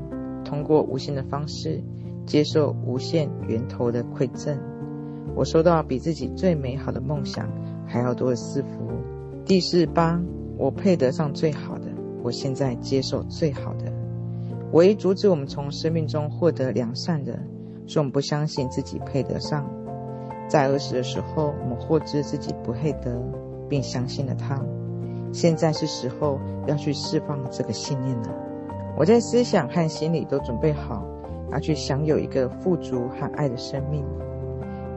[0.45, 1.83] 通过无限的方式
[2.25, 4.57] 接受无限源头的馈赠。
[5.35, 7.47] 我收到比自己最美好的梦想
[7.85, 8.67] 还要多的赐福。
[9.45, 10.19] 第四八，
[10.57, 11.85] 我配得上最好的。
[12.23, 13.91] 我现在接受最好的。
[14.73, 17.39] 唯一阻止我们从生命中获得良善的，
[17.85, 19.65] 是我们不相信自己配得上。
[20.49, 23.21] 在儿时的时候，我们获知自己不配得，
[23.69, 24.61] 并相信了它。
[25.31, 28.29] 现在是时候要去释放这个信念了。
[28.97, 31.05] 我在思想和心里都准备好，
[31.51, 34.03] 要去享有一个富足和爱的生命。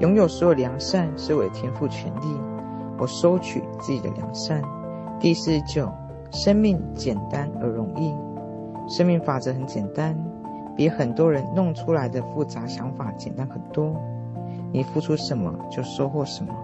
[0.01, 2.41] 拥有所有良善是我的天赋权利，
[2.99, 4.63] 我收取自己的良善。
[5.21, 5.93] 第四十九，
[6.33, 8.11] 生命简单而容易。
[8.91, 10.19] 生命法则很简单，
[10.75, 13.95] 比很多人弄出来的复杂想法简单很多。
[14.73, 16.55] 你付出什么就收获什么，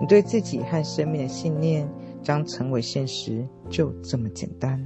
[0.00, 1.90] 你对自己和生命的信念
[2.22, 4.80] 将成为现实，就这么简单。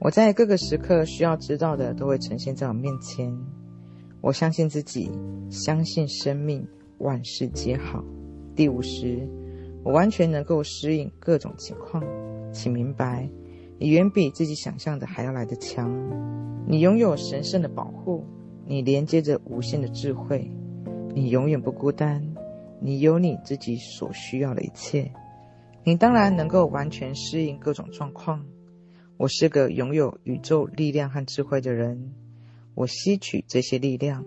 [0.00, 3.32] 我在各个时刻需要知道的都会呈现在我面前。
[4.20, 5.08] 我相信自己，
[5.50, 6.66] 相信生命。
[7.02, 8.04] 万事皆好。
[8.54, 9.28] 第五十，
[9.82, 12.00] 我完全能够适应各种情况。
[12.52, 13.28] 请明白，
[13.76, 15.90] 你远比自己想象的还要来得强。
[16.64, 18.24] 你拥有神圣的保护，
[18.66, 20.48] 你连接着无限的智慧，
[21.12, 22.34] 你永远不孤单。
[22.80, 25.12] 你有你自己所需要的一切。
[25.82, 28.46] 你当然能够完全适应各种状况。
[29.16, 32.12] 我是个拥有宇宙力量和智慧的人。
[32.74, 34.24] 我吸取这些力量，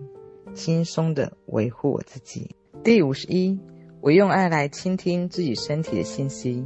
[0.54, 2.54] 轻松地维护我自己。
[2.86, 3.58] 第五十一，
[4.00, 6.64] 我用爱来倾听自己身体的信息。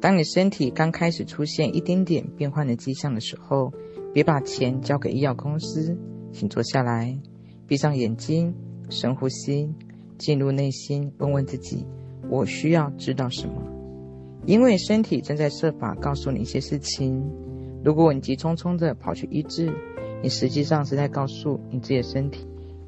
[0.00, 3.72] 当你身体刚开始出现一丁点变换的迹象的时候，
[4.12, 5.96] 别把钱交给医药公司，
[6.32, 7.16] 请坐下来，
[7.68, 8.52] 闭上眼睛，
[8.90, 9.72] 深呼吸，
[10.18, 11.86] 进入内心，问问自己：
[12.28, 13.62] 我需要知道什么？
[14.46, 17.24] 因为身体正在设法告诉你一些事情。
[17.84, 19.72] 如果你急匆匆地跑去医治，
[20.24, 22.44] 你实际上是在告诉你自己的身体：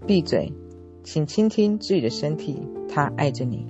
[0.09, 0.53] 闭嘴。
[1.11, 3.67] 请倾听自己的身体，它爱着你。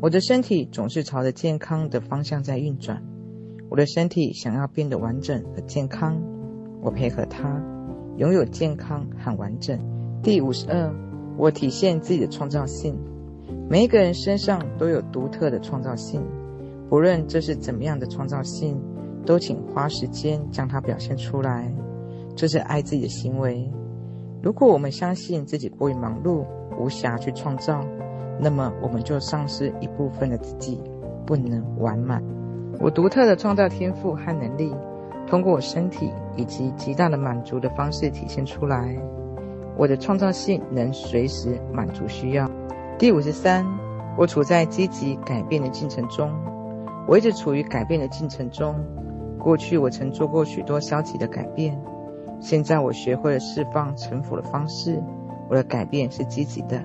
[0.00, 3.00] 我的身体总是朝着健康的方向在运转。
[3.70, 6.20] 我的身体想要变得完整和健康。
[6.82, 7.62] 我配合它，
[8.16, 9.78] 拥有健康和完整。
[10.20, 10.92] 第五十二，
[11.36, 12.98] 我体现自己的创造性。
[13.70, 16.20] 每一个人身上都有独特的创造性，
[16.88, 18.76] 不论这是怎么样的创造性，
[19.24, 21.72] 都请花时间将它表现出来。
[22.34, 23.70] 这是爱自己的行为。
[24.44, 26.44] 如果我们相信自己过于忙碌，
[26.78, 27.82] 无暇去创造，
[28.38, 30.78] 那么我们就丧失一部分的自己，
[31.24, 32.22] 不能完满。
[32.78, 34.70] 我独特的创造天赋和能力，
[35.26, 38.94] 通过我身体以及极大的满足的方式体现出来。
[39.78, 42.46] 我的创造性能随时满足需要。
[42.98, 43.64] 第五十三，
[44.18, 46.30] 我处在积极改变的进程中。
[47.08, 48.74] 我一直处于改变的进程中。
[49.38, 51.80] 过去我曾做过许多消极的改变，
[52.44, 55.02] 现在我学会了释放臣服的方式。
[55.48, 56.82] 我的改变是积极的。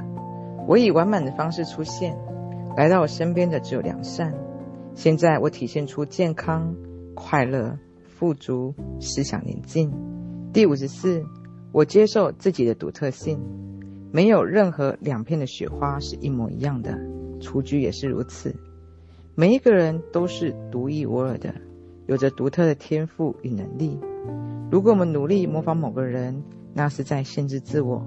[0.66, 2.18] 我以完满的方式出现，
[2.78, 4.34] 来到我身边的只有良善。
[4.96, 6.74] 现在我体现出健康、
[7.14, 9.92] 快乐、富足、思想宁静。
[10.54, 11.26] 第五十四，
[11.74, 13.38] 我接受自己的独特性，
[14.14, 16.98] 没有任何两片的雪花是一模一样的，
[17.42, 18.56] 雏菊也是如此。
[19.36, 21.54] 每一个人都是独一无二的，
[22.08, 24.00] 有着独特的天赋与能力。
[24.72, 28.06] 如果我们努力模仿某个人，那是在限制自我。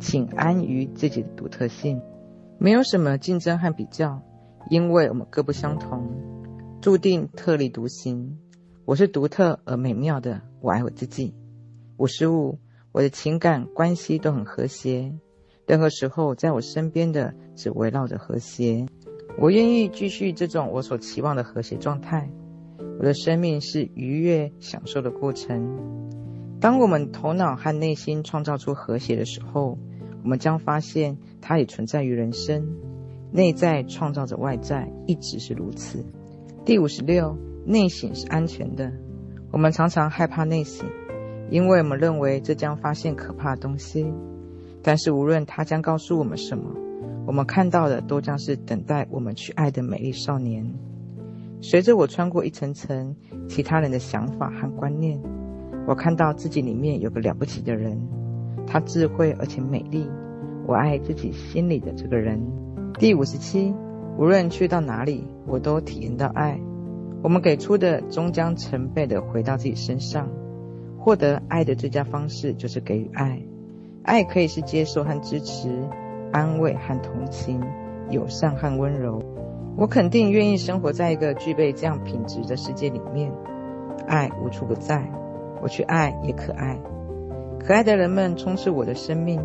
[0.00, 2.00] 请安于自己的独特性，
[2.56, 4.22] 没有什么竞争和比较，
[4.70, 6.08] 因为我们各不相同，
[6.80, 8.38] 注定特立独行。
[8.84, 11.34] 我是独特而美妙的，我爱我自己。
[11.96, 12.60] 五十五，
[12.92, 15.12] 我的情感关系都很和谐，
[15.66, 18.86] 任何时候在我身边的只围绕着和谐。
[19.36, 22.30] 我愿意继续这种我所期望的和谐状态。
[22.98, 25.78] 我的生命是愉悦享受的过程。
[26.60, 29.78] 当我们头脑和内心创造出和谐的时候，
[30.24, 32.76] 我们将发现它也存在于人生。
[33.30, 36.04] 内在创造着外在，一直是如此。
[36.64, 38.90] 第五十六，内省是安全的。
[39.52, 40.84] 我们常常害怕内省，
[41.50, 44.12] 因为我们认为这将发现可怕的东西。
[44.82, 46.74] 但是无论它将告诉我们什么，
[47.26, 50.74] 我们看到的都将是等待我们去爱的美丽少年。
[51.60, 53.16] 随着我穿过一层层
[53.48, 55.20] 其他人的想法和观念。
[55.86, 58.00] 我看到自己里面有个了不起的人，
[58.66, 60.08] 他智慧而且美丽。
[60.66, 62.40] 我爱自己心里的这个人。
[62.98, 63.74] 第五十七，
[64.18, 66.60] 无论去到哪里，我都体验到爱。
[67.22, 70.28] 我们给出的终将成倍的回到自己身上。
[70.98, 73.40] 获得爱的最佳方式就是给予爱。
[74.02, 75.70] 爱可以是接受和支持，
[76.32, 77.60] 安慰和同情，
[78.10, 79.22] 友善和温柔。
[79.78, 83.32] 我肯定愿意生活在一个具备这样品质的世界里面。
[84.08, 85.08] 爱无处不在。
[85.62, 86.76] 我去爱也可爱，
[87.60, 89.40] 可爱的人们充斥我的生命。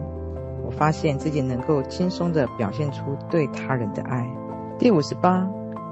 [0.65, 4.27] 我发现自己能够轻松地表现出对他人的爱。
[4.79, 5.47] 第五十八，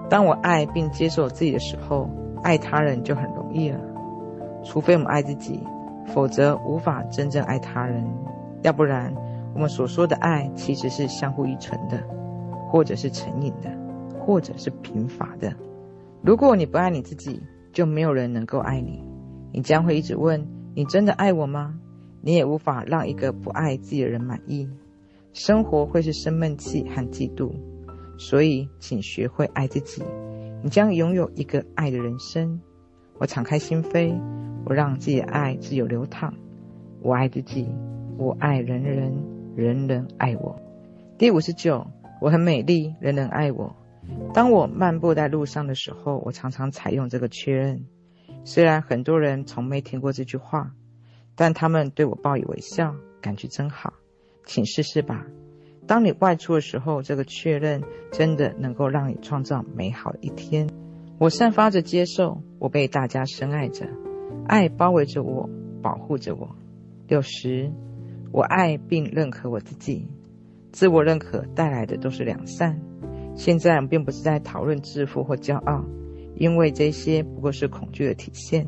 [0.10, 2.10] 当我爱并接受自己的时候，
[2.41, 3.80] 爱他人就很容易了。
[4.63, 5.63] 除非我们爱自己，
[6.13, 8.04] 否则无法真正爱他人。
[8.63, 9.13] 要不然，
[9.54, 11.99] 我们所说的爱其实是相互依存的，
[12.69, 13.69] 或者是成瘾的，
[14.21, 15.53] 或者是贫乏的。
[16.21, 17.41] 如果你不爱你自己，
[17.73, 19.03] 就没有人能够爱你。
[19.51, 21.77] 你将会一直问：“你真的爱我吗？”
[22.23, 24.69] 你也无法让一个不爱自己的人满意。
[25.34, 27.51] 生活会是生闷气和嫉妒，
[28.19, 30.03] 所以请学会爱自己。
[30.62, 32.62] 你将拥有一个爱的人生。
[33.17, 34.15] 我敞开心扉，
[34.65, 36.31] 我让自己的爱自由流淌。
[37.01, 37.67] 我爱自己，
[38.19, 39.12] 我爱人人，
[39.55, 40.55] 人人爱我。
[41.17, 41.88] 第五十九，
[42.21, 43.75] 我很美丽，人人爱我。
[44.33, 47.85] 当我漫步在路上的时候，我常常采用这个确认。
[48.43, 50.71] 虽然很多人从没听过这句话，
[51.35, 53.93] 但他们对我报以微笑，感觉真好。
[54.45, 55.25] 请试试吧。
[55.87, 60.67] 当你外出的时候，这个确认真的能够让你创造美好的一天。
[61.19, 63.87] 我散发着接受，我被大家深爱着，
[64.47, 65.49] 爱包围着我，
[65.81, 66.55] 保护着我。
[67.07, 67.71] 六十，
[68.31, 70.07] 我爱并认可我自己。
[70.71, 72.79] 自我认可带来的都是良善。
[73.43, 75.84] 现在我们并不是在讨论自负或骄傲。
[76.36, 78.67] 因为这些不过是恐惧的体现。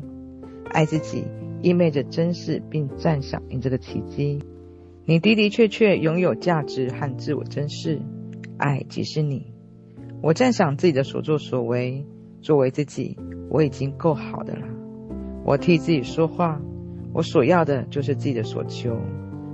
[0.64, 1.22] 爱自己
[1.62, 4.40] 意味着珍视并赞赏你这个奇迹。
[5.04, 8.00] 你的的确确拥有价值和自我珍视。
[8.58, 9.54] 爱即是你。
[10.20, 12.04] 我赞赏自己的所作所为。
[12.42, 13.16] 作为自己，
[13.50, 14.66] 我已经够好的了。
[15.44, 16.60] 我替自己说话。
[17.12, 19.00] 我所要的就是自己的所求。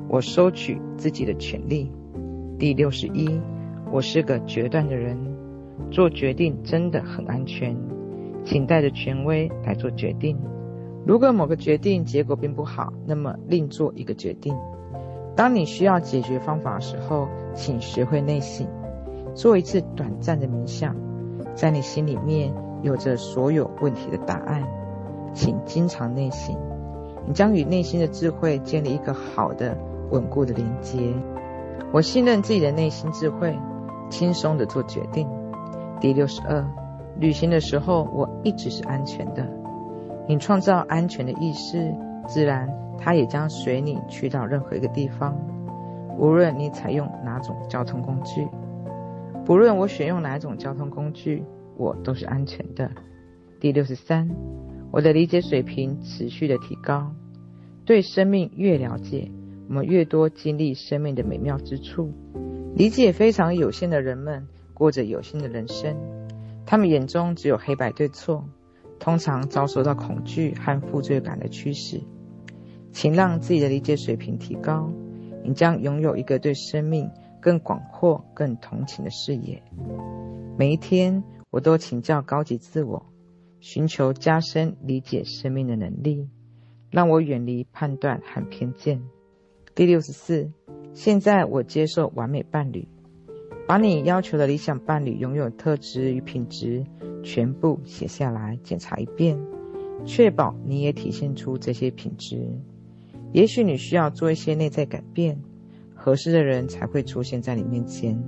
[0.08, 1.92] 我收取自己的权利。
[2.58, 3.38] 第六十一，
[3.92, 5.18] 我是个决断的人。
[5.90, 7.76] 做决定真的很安全。
[8.44, 10.38] 请带着权威来做决定。
[11.04, 14.56] 如果某个决定结果并不好，那么另做一个决定。
[15.36, 18.66] 当你需要解决方法的时候，请学会内省，
[19.34, 20.96] 做一次短暂的冥想，
[21.54, 24.62] 在你心里面有着所有问题的答案。
[25.34, 26.56] 请经常内省，
[27.26, 29.76] 你将与内心的智慧建立一个好的、
[30.10, 30.98] 稳固的连接。
[31.92, 33.56] 我信任自己的内心智慧，
[34.10, 35.26] 轻松地做决定。
[36.00, 36.62] 第六十二，
[37.18, 39.46] 旅行的时候，我一直是安全的。
[40.28, 41.94] 你创造安全的意识，
[42.28, 45.36] 自然它也将随你去到任何一个地方。
[46.18, 48.46] 无论你采用哪种交通工具，
[49.46, 51.42] 不论我选用哪种交通工具，
[51.76, 52.90] 我都是安全的。
[53.58, 54.28] 第六十三，
[54.90, 57.12] 我的理解水平持续的提高。
[57.86, 59.30] 对生命越了解，
[59.68, 62.12] 我们越多经历生命的美妙之处。
[62.80, 65.94] 理解非常有限的人们过着有限的人生，
[66.64, 68.42] 他们眼中只有黑白对错，
[68.98, 72.00] 通常遭受到恐惧和负罪感的驱使。
[72.90, 74.90] 请让自己的理解水平提高。
[75.44, 79.62] 你将拥有一个对生命更广阔、更同情的视野。
[80.56, 83.04] 每一天，我都请教高级自我，
[83.60, 86.30] 寻求加深理解生命的能力，
[86.90, 89.02] 让我远离判断和偏见。
[89.74, 90.50] 第六十四，
[90.92, 92.86] 现在我接受完美伴侣。
[93.66, 96.84] 把你要求的理想伴侣拥有特质与品质
[97.22, 99.38] 全部写下来，检查一遍，
[100.04, 102.58] 确保你也体现出这些品质。
[103.32, 105.38] 也许你需要做一些内在改变，
[105.94, 108.20] 合适的人才会出现在你面前。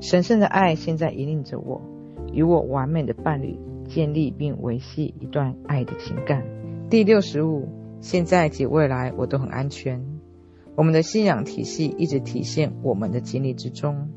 [0.00, 1.82] 神圣的爱现在引领着我，
[2.32, 6.42] 与我完美的伴侣建立并维系一段爱的情感。
[6.88, 7.68] 第六十五，
[8.00, 10.15] 现在及未来我都很安全。
[10.76, 14.10] 我们的信仰体系一直体现我们的经历之中。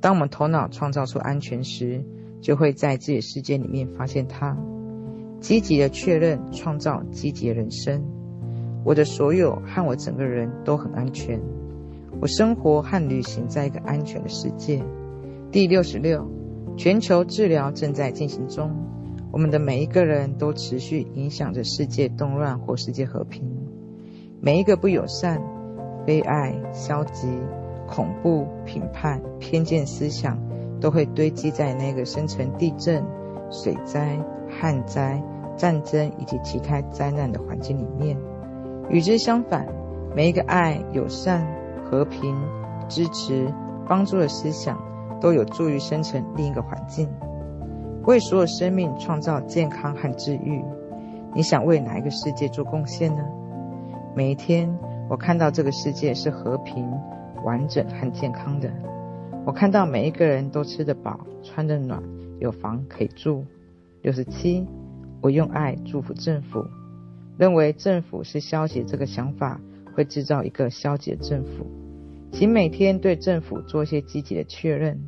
[0.00, 2.04] 当我们头脑创造出安全时，
[2.40, 4.56] 就会在自己的世界里面发现它。
[5.40, 8.04] 积极的确认创造积极的人生。
[8.84, 11.40] 我的所有和我整个人都很安全。
[12.20, 14.80] 我生活和旅行在一个安全的世界。
[15.50, 16.28] 第六十六，
[16.76, 18.70] 全球治疗正在进行中。
[19.32, 23.44] 我们的每一个人都持续影响着世界动乱或世界和平。
[24.40, 25.42] 每一个不友善、
[26.08, 27.28] 非爱、消极、
[27.86, 30.38] 恐怖、评判、偏见思想，
[30.80, 33.04] 都会堆积在那个生成地震、
[33.50, 35.22] 水灾、旱灾、
[35.54, 38.16] 战争以及其他灾难的环境里面。
[38.88, 39.68] 与之相反，
[40.16, 41.46] 每一个爱、友善、
[41.84, 42.34] 和平、
[42.88, 43.52] 支持、
[43.86, 44.80] 帮助的思想，
[45.20, 47.06] 都有助于生成另一个环境，
[48.06, 50.64] 为所有生命创造健康和治愈。
[51.34, 53.22] 你想为哪一个世界做贡献呢？
[54.14, 54.74] 每一天，
[55.08, 56.86] 我看到这个世界是和平、
[57.44, 58.70] 完整和健康的。
[59.46, 62.02] 我看到每一个人都吃得饱、穿得暖、
[62.38, 63.44] 有房可以住。
[64.02, 64.66] 六十七，
[65.22, 66.64] 我用爱祝福政府。
[67.38, 69.60] 认为政府是消极这个想法
[69.94, 71.66] 会制造一个消极的政府，
[72.32, 75.00] 请每天对政府做一些积极的确认。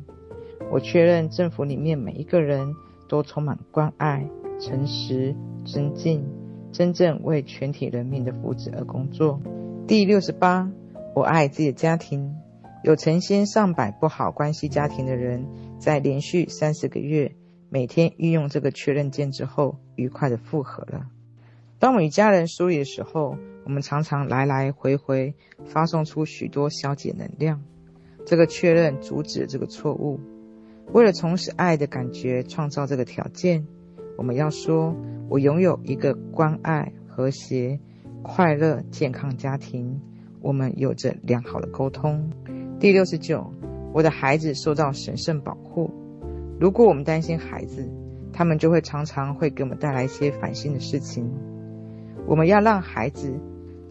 [0.71, 2.73] 我确认政府里面每一个人
[3.07, 4.25] 都充满关爱、
[4.59, 5.35] 诚实、
[5.65, 6.25] 尊敬，
[6.71, 9.39] 真正为全体人民的福祉而工作。
[9.91, 10.71] 第六十八，
[11.13, 12.37] 我爱自己的家庭。
[12.81, 15.45] 有成千上百不好关系家庭的人，
[15.79, 17.35] 在连续三十个月
[17.69, 21.07] 每天运用这个确认键之后，愉快地复合了。
[21.77, 23.35] 当我们与家人疏离的时候，
[23.65, 25.35] 我们常常来来回回
[25.65, 27.61] 发送出许多消解能量。
[28.25, 30.21] 这个确认阻止了这个错误。
[30.93, 33.67] 为了重拾爱的感觉，创造这个条件，
[34.17, 34.95] 我们要说
[35.27, 37.81] ：“我拥有一个关爱、和谐、
[38.23, 39.99] 快乐、健康家庭。
[40.41, 42.29] 我们有着良好的沟通。”
[42.79, 43.53] 第六十九，
[43.93, 45.91] 我的孩子受到神圣保护。
[46.59, 47.87] 如果我们担心孩子，
[48.33, 51.29] 他们就会常常会给我们带来一些烦心的事情。
[52.25, 53.33] 我们要让孩子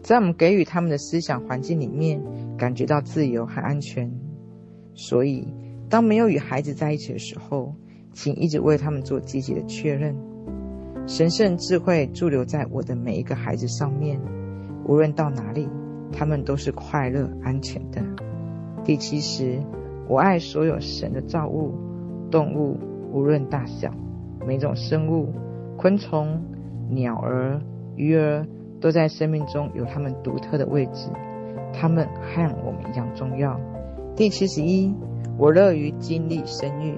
[0.01, 2.21] 在我们给予他们的思想环境里面
[2.57, 4.11] 感觉到自由和安全。
[4.93, 5.47] 所以，
[5.89, 7.75] 当没有与孩子在一起的时候，
[8.13, 10.15] 请一直为他们做积极的确认。
[11.11, 14.17] 神圣智慧驻留在我的每一个孩子上面，
[14.85, 15.67] 无论到哪里，
[16.09, 18.01] 他们都是快乐、安全的。
[18.85, 19.61] 第七十，
[20.07, 21.73] 我爱所有神的造物，
[22.31, 22.79] 动物
[23.11, 23.93] 无论大小，
[24.47, 25.33] 每种生物，
[25.75, 26.41] 昆虫、
[26.89, 27.59] 鸟儿。
[27.97, 28.47] 鱼儿
[28.79, 31.09] 都在生命中有他们独特的位置，
[31.73, 33.59] 他们和我们一样重要。
[34.15, 34.95] 第七十一，
[35.37, 36.95] 我乐于经历生育，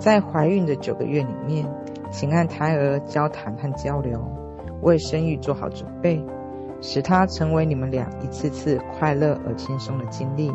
[0.00, 1.64] 在怀孕的九个月里面，
[2.12, 4.22] 请和胎儿交谈和交流，
[4.82, 6.22] 为生育做好准备，
[6.82, 10.52] 使它成为你们俩一次次快乐而轻松的经历。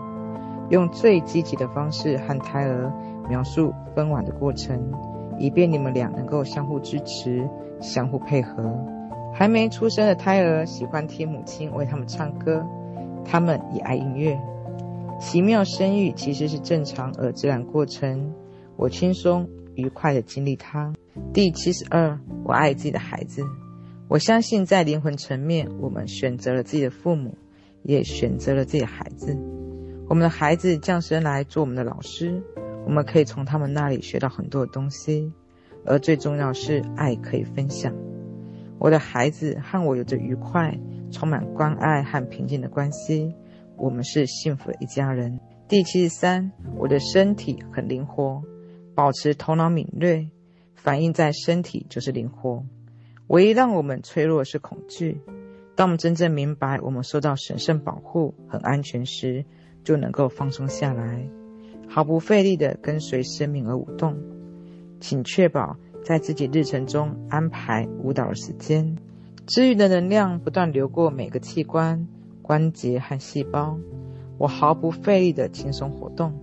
[0.69, 2.91] 用最积极的方式和胎儿
[3.27, 4.91] 描述分娩的过程，
[5.39, 7.49] 以便你们俩能够相互支持、
[7.81, 8.77] 相互配合。
[9.33, 12.65] 还没出生的胎儿喜欢听母亲为他们唱歌，
[13.25, 14.37] 他们也爱音乐。
[15.19, 18.33] 奇妙生育其实是正常而自然过程，
[18.75, 19.47] 我轻松
[19.77, 20.91] 愉快的经历它。
[21.33, 23.43] 第七十二，我爱自己的孩子，
[24.07, 27.37] 我相信，在灵魂层面，我们选择了自己的父母，
[27.83, 29.37] 也选择了自己的孩子。
[30.09, 32.41] 我们的孩子降生来做我们的老师，
[32.85, 35.31] 我们可以从他们那里学到很多的东西。
[35.85, 37.93] 而最重要是，爱可以分享。
[38.79, 40.77] 我的孩子和我有着愉快、
[41.11, 43.33] 充满关爱和平静的关系，
[43.77, 45.39] 我们是幸福的一家人。
[45.67, 48.41] 第七十三，我的身体很灵活，
[48.97, 50.31] 保持头脑敏锐，
[50.73, 52.65] 反应在身体就是灵活。
[53.27, 55.21] 唯一让我们脆弱是恐惧。
[55.75, 59.45] 当我们真正明白我们受到神圣保护、很安全时，
[59.83, 61.29] 就能够放松下来，
[61.87, 64.17] 毫不费力地跟随生命而舞动。
[64.99, 68.97] 请确保在自己日程中安排舞蹈的时间，
[69.45, 72.07] 治愈的能量不断流过每个器官、
[72.41, 73.77] 关节和细胞。
[74.39, 76.33] 我毫不费力地轻松活动。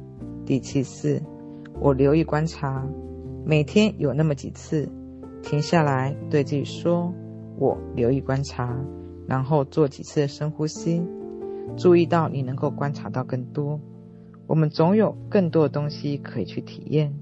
[0.47, 1.21] 第七四，
[1.85, 2.89] 我留意观察，
[3.45, 4.89] 每天有那么几次。
[5.43, 7.13] 停下来，对自己说
[7.61, 8.75] ：“我留意观察，
[9.27, 11.07] 然后做几次深呼吸，
[11.77, 13.79] 注意到你能够观察到更多。
[14.47, 17.15] 我们总有更多的东西可以去体验。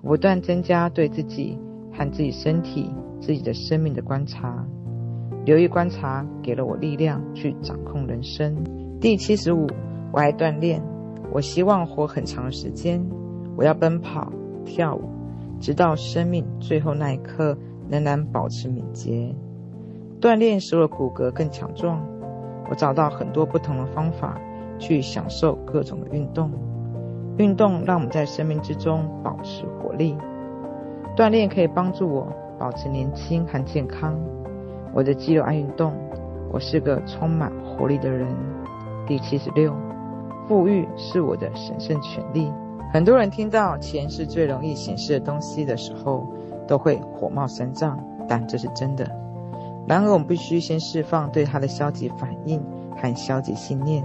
[0.00, 1.58] 不断增加对自己
[1.92, 2.90] 和自己身体、
[3.20, 4.66] 自己的生命的观察，
[5.44, 8.56] 留意观察给了我力量去掌控人生。”
[9.02, 9.66] 第七十五，
[10.14, 10.82] 我爱锻炼，
[11.30, 13.06] 我希望活很长时间，
[13.62, 14.32] 我要奔跑、
[14.64, 15.02] 跳舞。
[15.60, 17.56] 直到生命最后那一刻，
[17.88, 19.32] 仍然保持敏捷。
[20.20, 22.04] 锻炼使我骨骼更强壮。
[22.68, 24.36] 我找到很多不同的方法
[24.80, 26.50] 去享受各种的运动。
[27.38, 30.16] 运动让我们在生命之中保持活力。
[31.16, 32.26] 锻炼可以帮助我
[32.58, 34.18] 保持年轻和健康。
[34.92, 35.94] 我的肌肉爱运动。
[36.50, 38.26] 我是个充满活力的人。
[39.06, 39.72] 第七十六，
[40.48, 42.52] 富裕是我的神圣权利。
[42.92, 46.28] 很多人听到钱是最容易显示的东西的时候，
[46.68, 49.10] 都会火冒三丈，但这是真的。
[49.88, 52.62] 然而，我们必须先释放对它的消极反应
[52.94, 54.04] 和消极信念。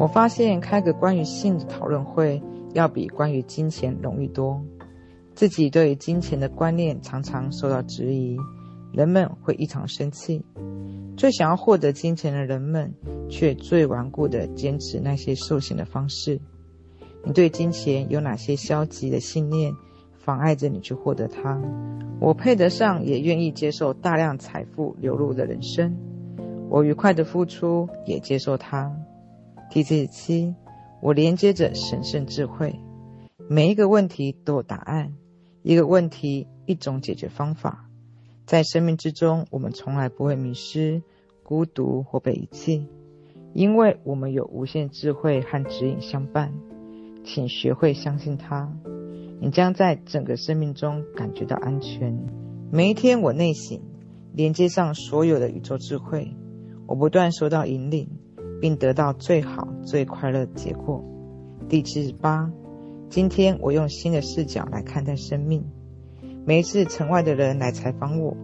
[0.00, 4.60] 我发现开个关于性的讨论会，要比关于金钱容易多。
[5.36, 8.36] 自己对于金钱的观念常常受到质疑，
[8.92, 10.44] 人们会异常生气。
[11.16, 12.92] 最想要获得金钱的人们，
[13.28, 16.40] 却最顽固地坚持那些受限的方式。
[17.26, 19.74] 你对金钱有哪些消极的信念，
[20.18, 21.60] 妨碍着你去获得它？
[22.20, 25.96] 我配得上，也愿意接受大量财富流入的人生。
[26.68, 28.94] 我愉快的付出，也接受它。
[29.70, 30.54] 第七十七，
[31.00, 32.78] 我连接着神圣智慧，
[33.48, 35.14] 每一个问题都有答案，
[35.62, 37.88] 一个问题一种解决方法。
[38.46, 41.02] 在生命之中，我们从来不会迷失、
[41.42, 42.86] 孤独或被遗弃，
[43.54, 46.52] 因为我们有无限智慧和指引相伴。
[47.24, 48.70] 请学会相信他，
[49.40, 52.18] 你将在整个生命中感觉到安全。
[52.70, 53.80] 每一天我内省，
[54.32, 56.36] 连接上所有的宇宙智慧，
[56.86, 58.08] 我不断收到引领，
[58.60, 61.02] 并得到最好、最快乐的结果。
[61.68, 62.52] 第七十八，
[63.08, 65.64] 今天我用新的视角来看待生命。
[66.44, 68.36] 每一次城外的人来采访我，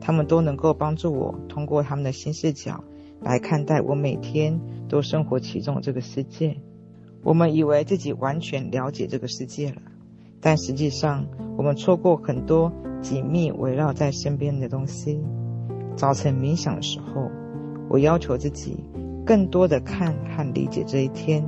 [0.00, 2.84] 他们都能够帮助我通过他们的新视角
[3.20, 6.58] 来看待我每天都生活其中这个世界。
[7.22, 9.82] 我们以为自己完全了解这个世界了，
[10.40, 15.20] 但实际上，我们错过很多紧密围绕在身边的东西。
[15.96, 17.30] 早晨冥想的时候，
[17.90, 18.82] 我要求自己
[19.26, 21.44] 更多的看和理解这一天。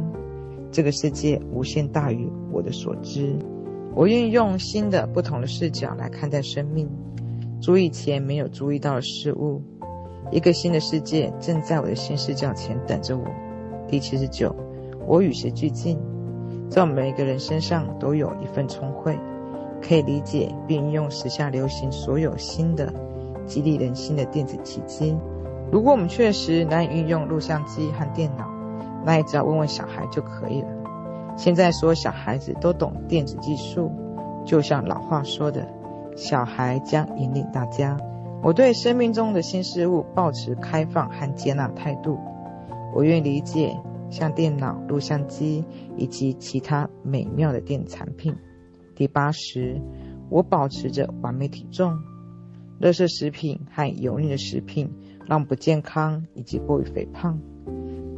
[0.71, 3.39] 这个世界无限大于我的所知。
[3.95, 6.89] 我愿意用新的、不同的视角来看待生命，
[7.61, 9.63] 注意前没有注意到的事物。
[10.31, 13.25] 一个新的世界正在我的新视角前等着我。
[13.89, 14.55] 第七十九。
[15.07, 15.99] 我与时俱进，
[16.69, 19.19] 在我们每一个人身上都有一份聪慧，
[19.81, 22.93] 可以理解并运用时下流行所有新的
[23.45, 25.17] 激励人心的电子奇迹。
[25.71, 28.47] 如果我们确实难以运用录像机和电脑，
[29.05, 30.69] 那也只要问问小孩就可以了。
[31.37, 33.91] 现在所有小孩子都懂电子技术，
[34.45, 35.67] 就像老话说的
[36.15, 37.97] ：“小孩将引领大家。”
[38.45, 42.19] 我对生命中的新事物抱持开放和接纳态度，
[42.95, 43.77] 我愿意理解。
[44.13, 45.65] 像电脑、录像机
[45.97, 48.37] 以及其他美妙的电子产品。
[48.95, 49.81] 第八十，
[50.29, 51.99] 我保持着完美体重。
[52.79, 54.93] 垃圾食品和油腻的食品
[55.27, 57.41] 让不健康以及过于肥胖。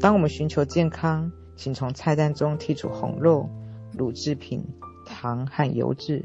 [0.01, 3.49] 当我们寻求健康，请从菜单中剔除红肉、
[3.97, 4.64] 乳制品、
[5.07, 6.24] 糖和油脂。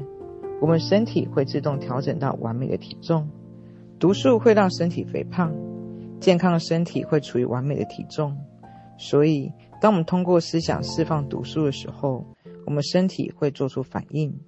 [0.60, 3.30] 我们身体会自动调整到完美的体重。
[4.00, 5.54] 毒素会让身体肥胖，
[6.18, 8.36] 健康的身体会处于完美的体重。
[9.00, 12.26] 所以，当我们通过思想释放毒素的时候，
[12.66, 14.38] 我们身体会做出反应，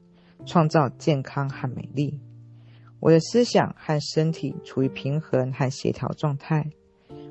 [0.45, 2.21] 创造健康和美丽。
[3.01, 6.71] 我的思想和身体处于平衡和协调状态。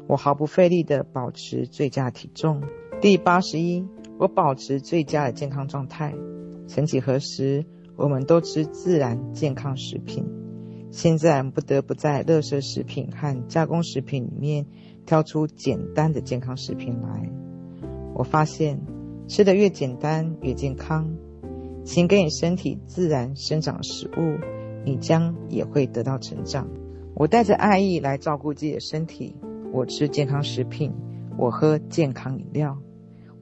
[0.07, 2.63] 我毫不费力地保持最佳体重。
[2.99, 3.85] 第八十一，
[4.17, 6.15] 我保持最佳的健康状态。
[6.67, 7.63] 曾几何时，
[7.95, 10.25] 我们都吃自然健康食品，
[10.89, 14.65] 现在不得不在垃圾食品和加工食品里面
[15.11, 17.29] 挑出简单的健康食品来。
[18.15, 18.79] 我发现，
[19.27, 21.05] 吃的越简单越健康。
[21.83, 24.39] 请给你身体自然生长食物，
[24.85, 26.65] 你将也会得到成长。
[27.13, 29.35] 我带着爱意来照顾自己的身体。
[29.73, 30.93] 我吃健康食品，
[31.37, 32.77] 我喝健康饮料，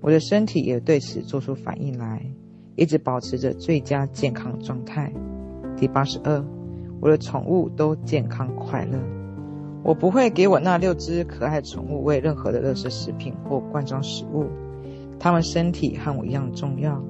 [0.02, 2.26] 我的身体也对此做出反应来，
[2.78, 5.14] 一直保持着最佳健康状态。
[5.78, 6.44] 第八十二，
[7.00, 8.98] 我的宠物都健康快乐，
[9.84, 14.46] 我不会给我那六只可爱宠物喂任何的垃圾食品或罐装食物，
[15.20, 17.02] 它们身体和我一样重要，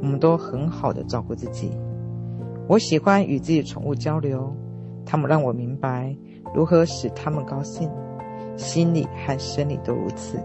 [0.00, 1.70] 我们都很好的照顾自己。
[2.66, 4.52] 我喜欢与自己宠物交流，
[5.04, 6.16] 它们让我明白
[6.54, 7.88] 如何使它们高兴。
[8.56, 10.38] 心理和生理都如此。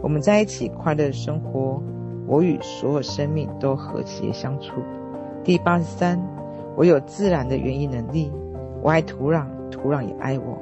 [0.00, 1.82] 我们在一起快乐的生活，
[2.26, 4.80] 我与所有生命都和谐相处。
[5.44, 6.18] 第八十三，
[6.74, 8.32] 我有自然的园艺能力。
[8.82, 10.58] 我爱土壤，土壤也爱我。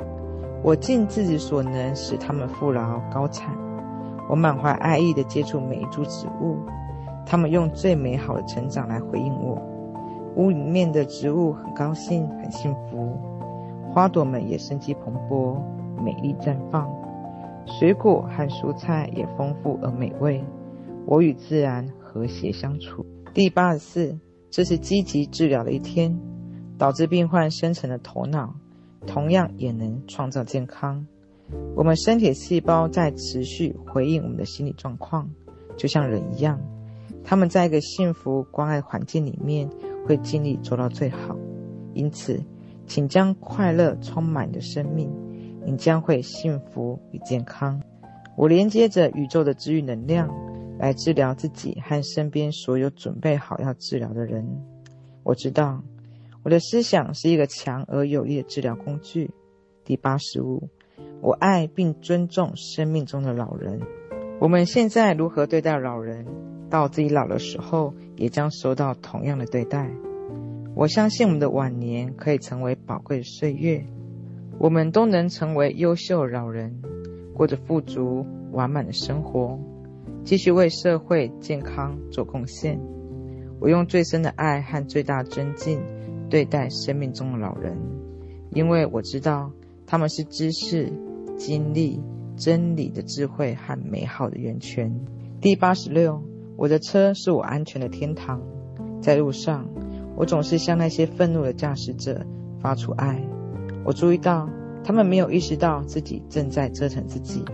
[0.62, 3.56] 我尽自己所能使它们富饶高产。
[4.28, 6.58] 我满怀爱意地接触每一株植物，
[7.26, 9.61] 它们用最美好的成长来回应我。
[10.36, 13.18] 屋里面的植物很高兴，很幸福，
[13.92, 15.56] 花朵们也生机蓬勃。
[16.02, 16.88] 美丽绽放，
[17.66, 20.42] 水果和蔬菜也丰富而美味。
[21.06, 23.04] 我与自然和谐相处。
[23.34, 24.18] 第八十四，
[24.50, 26.18] 这是积极治疗的一天。
[26.78, 28.54] 导致病患深层的头脑，
[29.07, 31.07] 同样也能创造健康。
[31.74, 35.28] 我们身体细胞在持续回应我们的心理状况，
[35.76, 36.61] 就像人一样，
[37.24, 39.68] 他们在一个幸福关爱环境里面
[40.07, 41.36] 会尽力做到最好。
[41.94, 42.40] 因此，
[42.86, 45.11] 请将快乐充满你的生命。
[45.62, 47.78] 你将会幸福与健康。
[48.34, 50.26] 我连接着宇宙的治愈能量，
[50.78, 54.42] 来治疗自己和身边所有准备好要治疗的人。
[55.22, 55.82] 我知道，
[56.43, 59.30] 我的思想是一个强而有力的治疗工具。
[59.84, 60.68] 第八十五，
[61.20, 63.80] 我爱并尊重生命中的老人。
[64.38, 66.26] 我们现在如何对待老人，
[66.70, 69.91] 到自己老的时候，也将受到同样的对待。
[70.74, 73.84] 我相信我们的晚年可以成为宝贵的岁月。
[74.59, 76.80] 我们都能成为优秀老人，
[77.34, 79.59] 过着富足完满的生活，
[80.24, 82.80] 继续为社会健康做贡献。
[83.59, 85.82] 我用最深的爱和最大尊敬
[86.31, 87.76] 对待生命中的老人，
[88.53, 89.51] 因为我知道
[89.85, 90.93] 他们是知识、
[91.37, 92.01] 经历、
[92.37, 95.01] 真理的智慧和美好的源泉。
[95.41, 96.22] 第八十六，
[96.57, 98.41] 我的车是我安全的天堂。
[99.03, 99.66] 在路上，
[100.16, 102.24] 我总是向那些愤怒的驾驶者
[102.61, 103.20] 发出爱。
[103.85, 104.49] 我注意到，
[104.85, 107.45] 他们没有意识到自己正在折腾自己。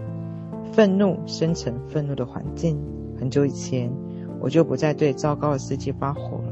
[0.72, 2.78] 愤怒生成愤怒的环境。
[3.18, 3.90] 很久以前，
[4.40, 6.42] 我就不再对糟糕的司机发火。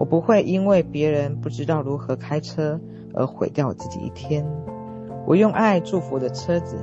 [0.00, 2.80] 我不会因为别人不知道如何开车
[3.12, 4.46] 而毁掉我自己一天。
[5.26, 6.78] 我用爱祝福的车子，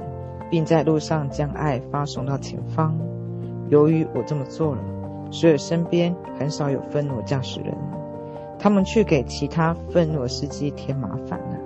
[0.52, 2.96] 并在路上将爱发送到前方。
[3.70, 4.82] 由于我这么做了，
[5.32, 7.76] 所以身边很少有愤怒驾驶人，
[8.60, 11.58] 他们去给其他愤怒的司机添麻烦了。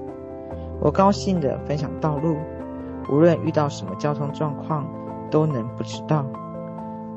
[0.79, 2.37] 我高兴地分享道路，
[3.09, 4.87] 无论遇到什么交通状况，
[5.29, 6.25] 都能不迟到。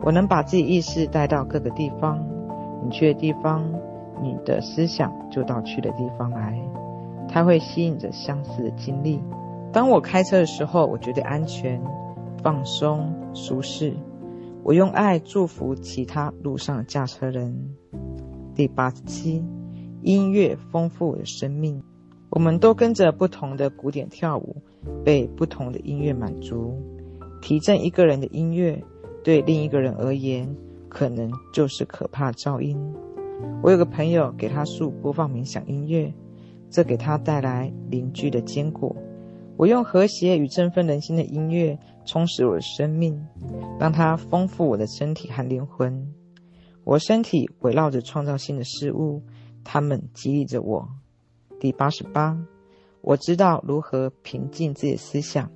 [0.03, 2.27] 我能把自己意识带到各个地方，
[2.83, 3.65] 你去的地方，
[4.25, 6.59] 你的思想就到去的地方来。
[7.29, 9.21] 它会吸引着相似的经历。
[9.73, 11.81] 当我开车的时候，我觉得安全、
[12.43, 13.93] 放松、舒适。
[14.63, 17.77] 我用爱祝福其他路上的驾车人。
[18.55, 19.45] 第八十七，
[20.03, 21.83] 音乐丰富我的生命。
[22.31, 24.57] 我们都跟着不同的鼓点跳舞，
[25.05, 26.75] 被不同的音乐满足。
[27.43, 28.83] 提振一个人的音乐，
[29.23, 30.49] 对另一个人而言，
[30.89, 32.77] 可能就是可怕噪音。
[33.63, 36.13] 我有个朋友给他树播放冥想音乐，
[36.71, 38.95] 这给他带来邻居的坚果。
[39.57, 43.25] 我用和谐与振奋人心的音乐充实我的生命，
[43.79, 46.13] 让它丰富我的身体和灵魂。
[46.83, 49.23] 我身体围绕着创造性的事物，
[49.63, 50.89] 它们激励着我。
[51.61, 52.37] 第八十八，
[53.01, 55.51] 我知道如何平静自己的思想。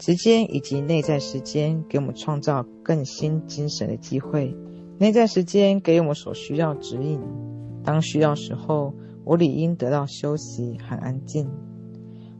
[0.00, 4.56] 时间以及内在时间给我们创造更新精神的机会。
[5.02, 7.20] 内在时间给我们所需要指引。
[7.82, 8.94] 当需要时候，
[9.24, 11.50] 我理应得到休息和安静。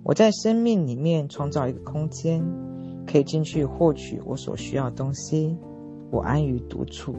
[0.04, 2.40] 我在生命里面创造一个空间，
[3.04, 5.56] 可以进去获取我所需要的东西。
[6.12, 7.16] 我安于独处。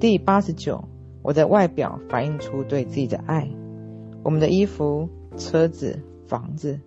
[0.00, 0.82] 第八十九，
[1.20, 3.46] 我的外表反映出对自己的爱。
[4.22, 6.80] 我们的衣服车子、房子，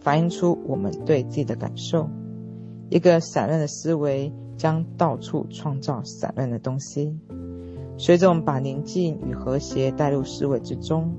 [0.00, 2.06] 反映出我们对自己的感受。
[2.90, 7.18] 一个散乱的思维将到处创造散乱的东西。
[7.98, 11.14] 随着我们把宁静与和谐带入思维之中，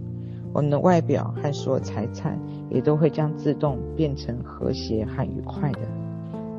[0.53, 5.79] 我们的外表和所有财产也都会将自动变成和谐和愉快的。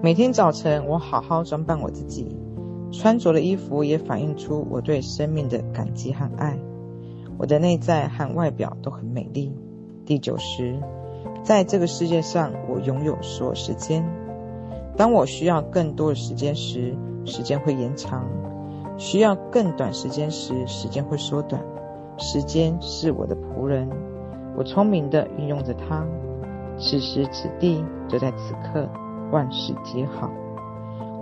[0.02, 2.36] 每天早晨，我好好装扮我自己，
[2.90, 6.58] 穿着的衣服也反映出我对生命的感激和爱。
[7.36, 9.52] 我的内在和外表都很美丽。
[10.04, 10.76] 第九十，
[11.44, 14.04] 在这个世界上，我拥有所有时间。
[14.96, 18.26] 当我需要更多的时间时，时间会延长。
[18.98, 21.62] 需要更短时间时，时间会缩短。
[22.18, 23.88] 时间是我的仆人，
[24.56, 26.04] 我聪明地运用着它。
[26.76, 28.88] 此时此地，就在此刻，
[29.30, 30.28] 万事皆好。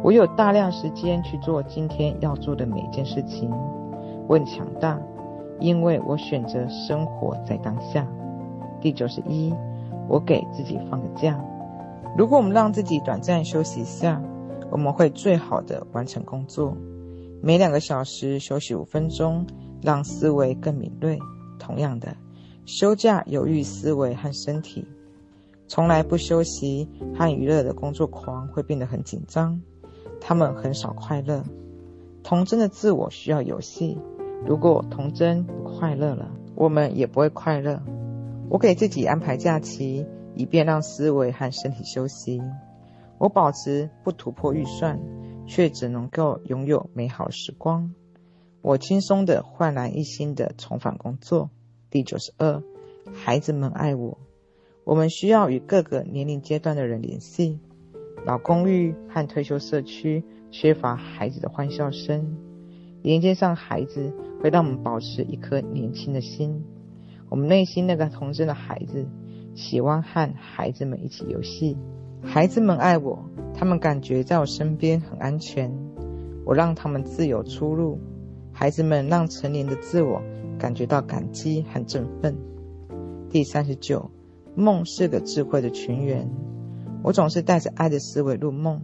[0.02, 3.50] 我有大量时间去做今天要做的每一件事情。
[4.26, 4.98] 我很强大，
[5.60, 8.06] 因为我选择生活在当下。
[8.80, 9.54] 第九十一，
[10.08, 11.38] 我给自己放个假。
[12.16, 14.22] 如果我们让自己短暂休息一下，
[14.70, 16.74] 我们会最好的完成工作。
[17.42, 19.46] 每两个小时休息五分钟，
[19.82, 21.18] 让思维更敏锐。
[21.58, 22.16] 同样的，
[22.64, 24.86] 休假有益思维和身体。
[25.68, 29.60] 从来不休息和娱乐的工作狂会变得很紧张，
[30.20, 31.42] 他们很少快乐。
[32.22, 33.98] 童真的自我需要游戏。
[34.44, 37.82] 如果童真不快乐了，我们也不会快乐。
[38.48, 42.40] 我给自己安排假期，以便让思维和身体休息。
[43.18, 45.00] 我保持不突破预算。
[45.46, 47.94] 却只能够拥有美好时光。
[48.62, 51.50] 我轻松地焕然一新的重返工作。
[51.90, 52.62] 第九十二，
[53.14, 54.18] 孩子们爱我。
[54.84, 57.60] 我们需要与各个年龄阶段的人联系。
[58.24, 62.36] 老公寓和退休社区缺乏孩子的欢笑声。
[63.02, 66.64] 连接上孩子，会让我们保持一颗年轻的心。
[67.28, 69.06] 我们内心那个童真的孩子，
[69.54, 71.76] 喜欢和孩子们一起游戏。
[72.26, 73.24] 孩子们爱我。
[73.58, 75.72] 他们感觉在我身边很安全，
[76.44, 77.98] 我让他们自由出入。
[78.52, 80.20] 孩子们让成年的自我
[80.58, 82.36] 感觉到感激和振奋。
[83.30, 84.10] 第三十九，
[84.54, 86.30] 梦是个智慧的泉源。
[87.02, 88.82] 我总是带着爱的思维入梦，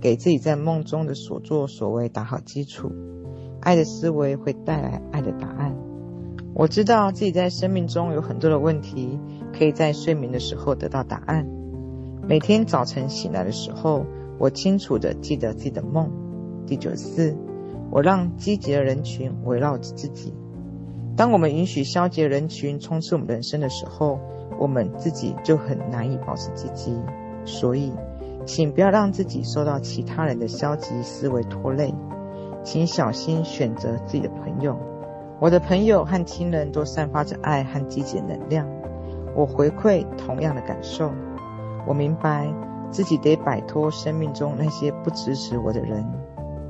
[0.00, 2.92] 给自己在梦中的所作所为打好基础。
[3.60, 5.74] 爱的思维会带来爱的答案。
[6.54, 9.18] 我知道自己在生命中有很多的问题，
[9.58, 11.48] 可以在睡眠的时候得到答案。
[12.26, 14.06] 每天早晨醒来的时候，
[14.38, 16.10] 我清楚地记得自己的梦。
[16.66, 17.36] 第九四，
[17.90, 20.32] 我让积极的人群围绕着自己。
[21.18, 24.18] 当我们允许消极的人群充斥我们人生的时候，
[24.58, 26.96] 我们自己就很难以保持积极。
[27.44, 27.92] 所以，
[28.46, 31.94] 请不要让自己受到其他人的消极思维拖累。
[32.62, 34.78] 请小心选择自己的朋友。
[35.40, 38.66] 我的朋友和亲人都散发着爱和积极能量，
[39.36, 41.12] 我回馈同样的感受。
[41.86, 42.52] 我明白
[42.90, 46.04] 自己得摆脱生命中那些不支持我的人。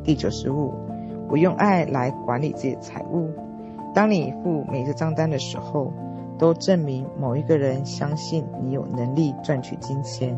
[0.02, 0.74] 第九十五，
[1.28, 3.30] 我用爱来管理自己的财务。
[3.94, 5.92] 当你付每个账单的时候，
[6.38, 10.36] 都证明某一个人相信你有能力赚取金钱。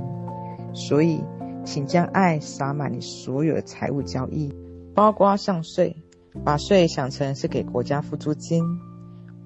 [0.75, 1.25] 所以，
[1.65, 4.55] 请将爱洒满你所有的财务交易，
[4.95, 5.97] 包括上税，
[6.45, 8.63] 把税想成是给国家付租金。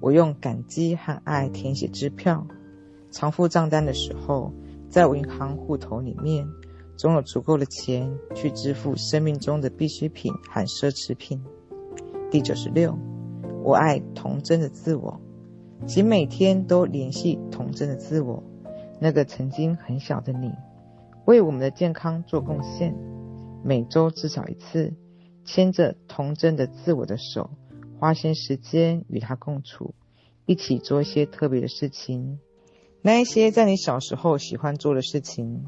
[0.01, 2.45] 我用感激和爱填写支票，
[3.11, 4.51] 偿付账单的时候。
[4.91, 6.45] 在我银行户头里面，
[6.97, 11.41] 总有足够的钱去支付生命中的必需品和奢侈品。
[12.29, 12.99] 第九十六，
[13.63, 15.21] 我爱童真的自我，
[15.87, 18.43] 请每天都联系童真的自我，
[18.99, 20.51] 那个曾经很小的你，
[21.23, 22.93] 为我们的健康做贡献。
[23.63, 24.93] 每周至少一次，
[25.45, 27.49] 牵着童真的自我的手，
[27.97, 29.95] 花些时间与他共处，
[30.45, 32.39] 一起做一些特别的事情。
[33.03, 35.65] 那一些在你小时候喜欢做的事情，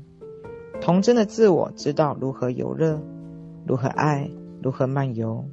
[0.79, 3.01] 童真的自我知道如何游乐，
[3.65, 4.29] 如何爱，
[4.61, 5.45] 如何漫游。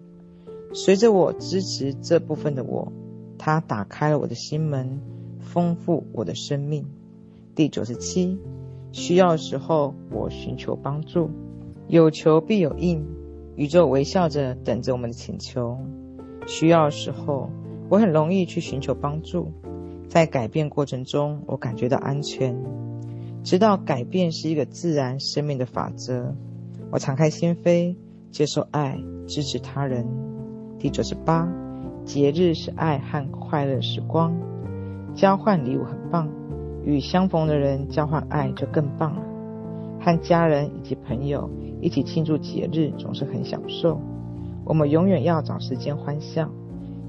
[0.74, 2.92] 随着我支持这部分的我，
[3.38, 5.00] 它打开了我的心门，
[5.38, 6.84] 丰富我的生命。
[7.54, 8.38] 第九十七，
[8.92, 11.30] 需要的时候我寻求帮助，
[11.88, 13.06] 有求必有应，
[13.56, 15.78] 宇宙微笑着等着我们的请求。
[16.46, 17.48] 需要的时候，
[17.88, 19.50] 我很容易去寻求帮助。
[20.10, 22.60] 在改变过程中，我感觉到安全，
[23.44, 26.34] 知道改变是一个自然生命的法则。
[26.90, 27.94] 我敞开心扉，
[28.32, 28.98] 接受爱，
[29.28, 30.04] 支持他人。
[30.80, 31.48] 第九十八，
[32.04, 34.36] 节日是爱和快乐时光，
[35.14, 36.28] 交换礼物很棒，
[36.84, 39.22] 与相逢的人交换爱就更棒了。
[40.00, 41.48] 和家人以及朋友
[41.80, 44.00] 一起庆祝节日总是很享受。
[44.64, 46.50] 我们永远要找时间欢笑。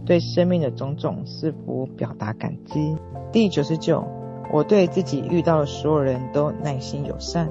[0.05, 2.95] 对生命的种种是否表达感激。
[3.31, 4.03] 第九十九，
[4.51, 7.49] 我对自己遇到的所有人都耐心友善，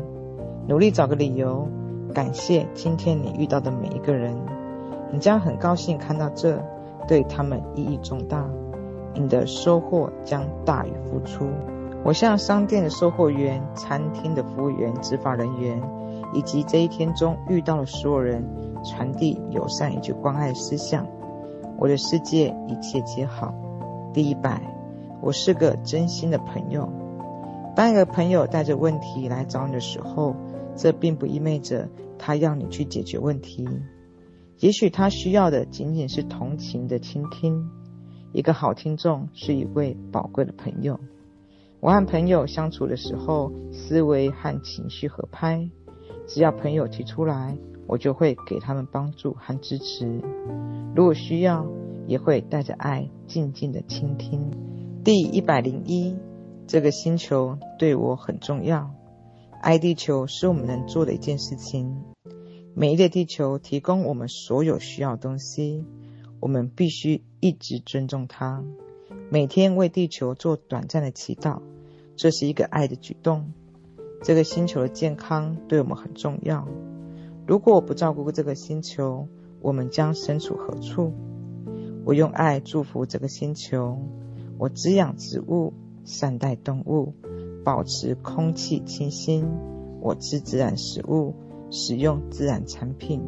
[0.66, 1.68] 努力找个理由
[2.12, 4.36] 感谢今天你遇到的每一个人。
[5.12, 6.62] 你将很高兴看到这，
[7.09, 8.44] 对他们意义重大。
[9.14, 11.46] 你的收获将大于付出。
[12.05, 15.82] 我向商店的售货员、餐厅的服务员、执法人员，
[16.32, 18.44] 以及这一天中遇到的所有人，
[18.84, 21.07] 传递友善以及关爱思想。
[21.81, 23.55] 我的世界一切皆好。
[24.12, 24.61] 第一百，
[25.22, 26.93] 我是个真心的朋友。
[27.74, 30.37] 当一个朋友带着问题来找你的时候，
[30.76, 33.66] 这并不意味着他要你去解决问题。
[34.59, 37.70] 也许他需要的仅仅是同情的倾听。
[38.35, 41.01] 一个好听众是一位宝贵的朋友。
[41.81, 45.70] 我和朋友相处的时候，思维和情绪合拍。
[46.26, 47.57] 只要朋友提出来，
[47.91, 50.22] 我就会给他们帮助和支持。
[50.95, 51.66] 如果需要，
[52.07, 54.53] 也会带着爱，静静的倾听。
[55.03, 56.16] 第一百零一，
[56.68, 58.95] 这个星球对我很重要。
[59.61, 62.05] 爱地球是我们能做的一件事情。
[62.74, 65.84] 美丽的地球提供我们所有需要的东西，
[66.38, 68.62] 我们必须一直尊重它。
[69.30, 71.61] 每天为地球做短暂的祈祷，
[72.14, 73.53] 这是一个爱的举动。
[74.22, 76.68] 这个星球的健康对我们很重要。
[77.51, 79.26] 如果我不照顾这个星球，
[79.61, 81.12] 我们将身处何处？
[82.05, 83.98] 我用爱祝福这个星球。
[84.57, 85.72] 我滋养植物，
[86.05, 87.12] 善待动物，
[87.64, 89.44] 保持空气清新。
[90.01, 91.34] 我吃自然食物，
[91.72, 93.20] 使用自然产品。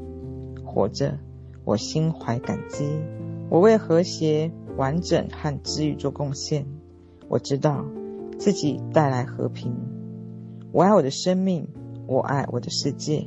[0.64, 1.18] 活着，
[1.64, 2.86] 我心怀感激。
[3.50, 6.64] 我为和谐、完整和治愈做贡献。
[7.28, 7.84] 我知道
[8.38, 9.74] 自己带来和平。
[10.70, 11.66] 我爱我的生命，
[12.06, 13.26] 我爱我的世界。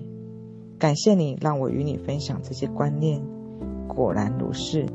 [0.77, 3.21] 感谢你让我与你分享这些观念。
[3.87, 4.85] 果然如是。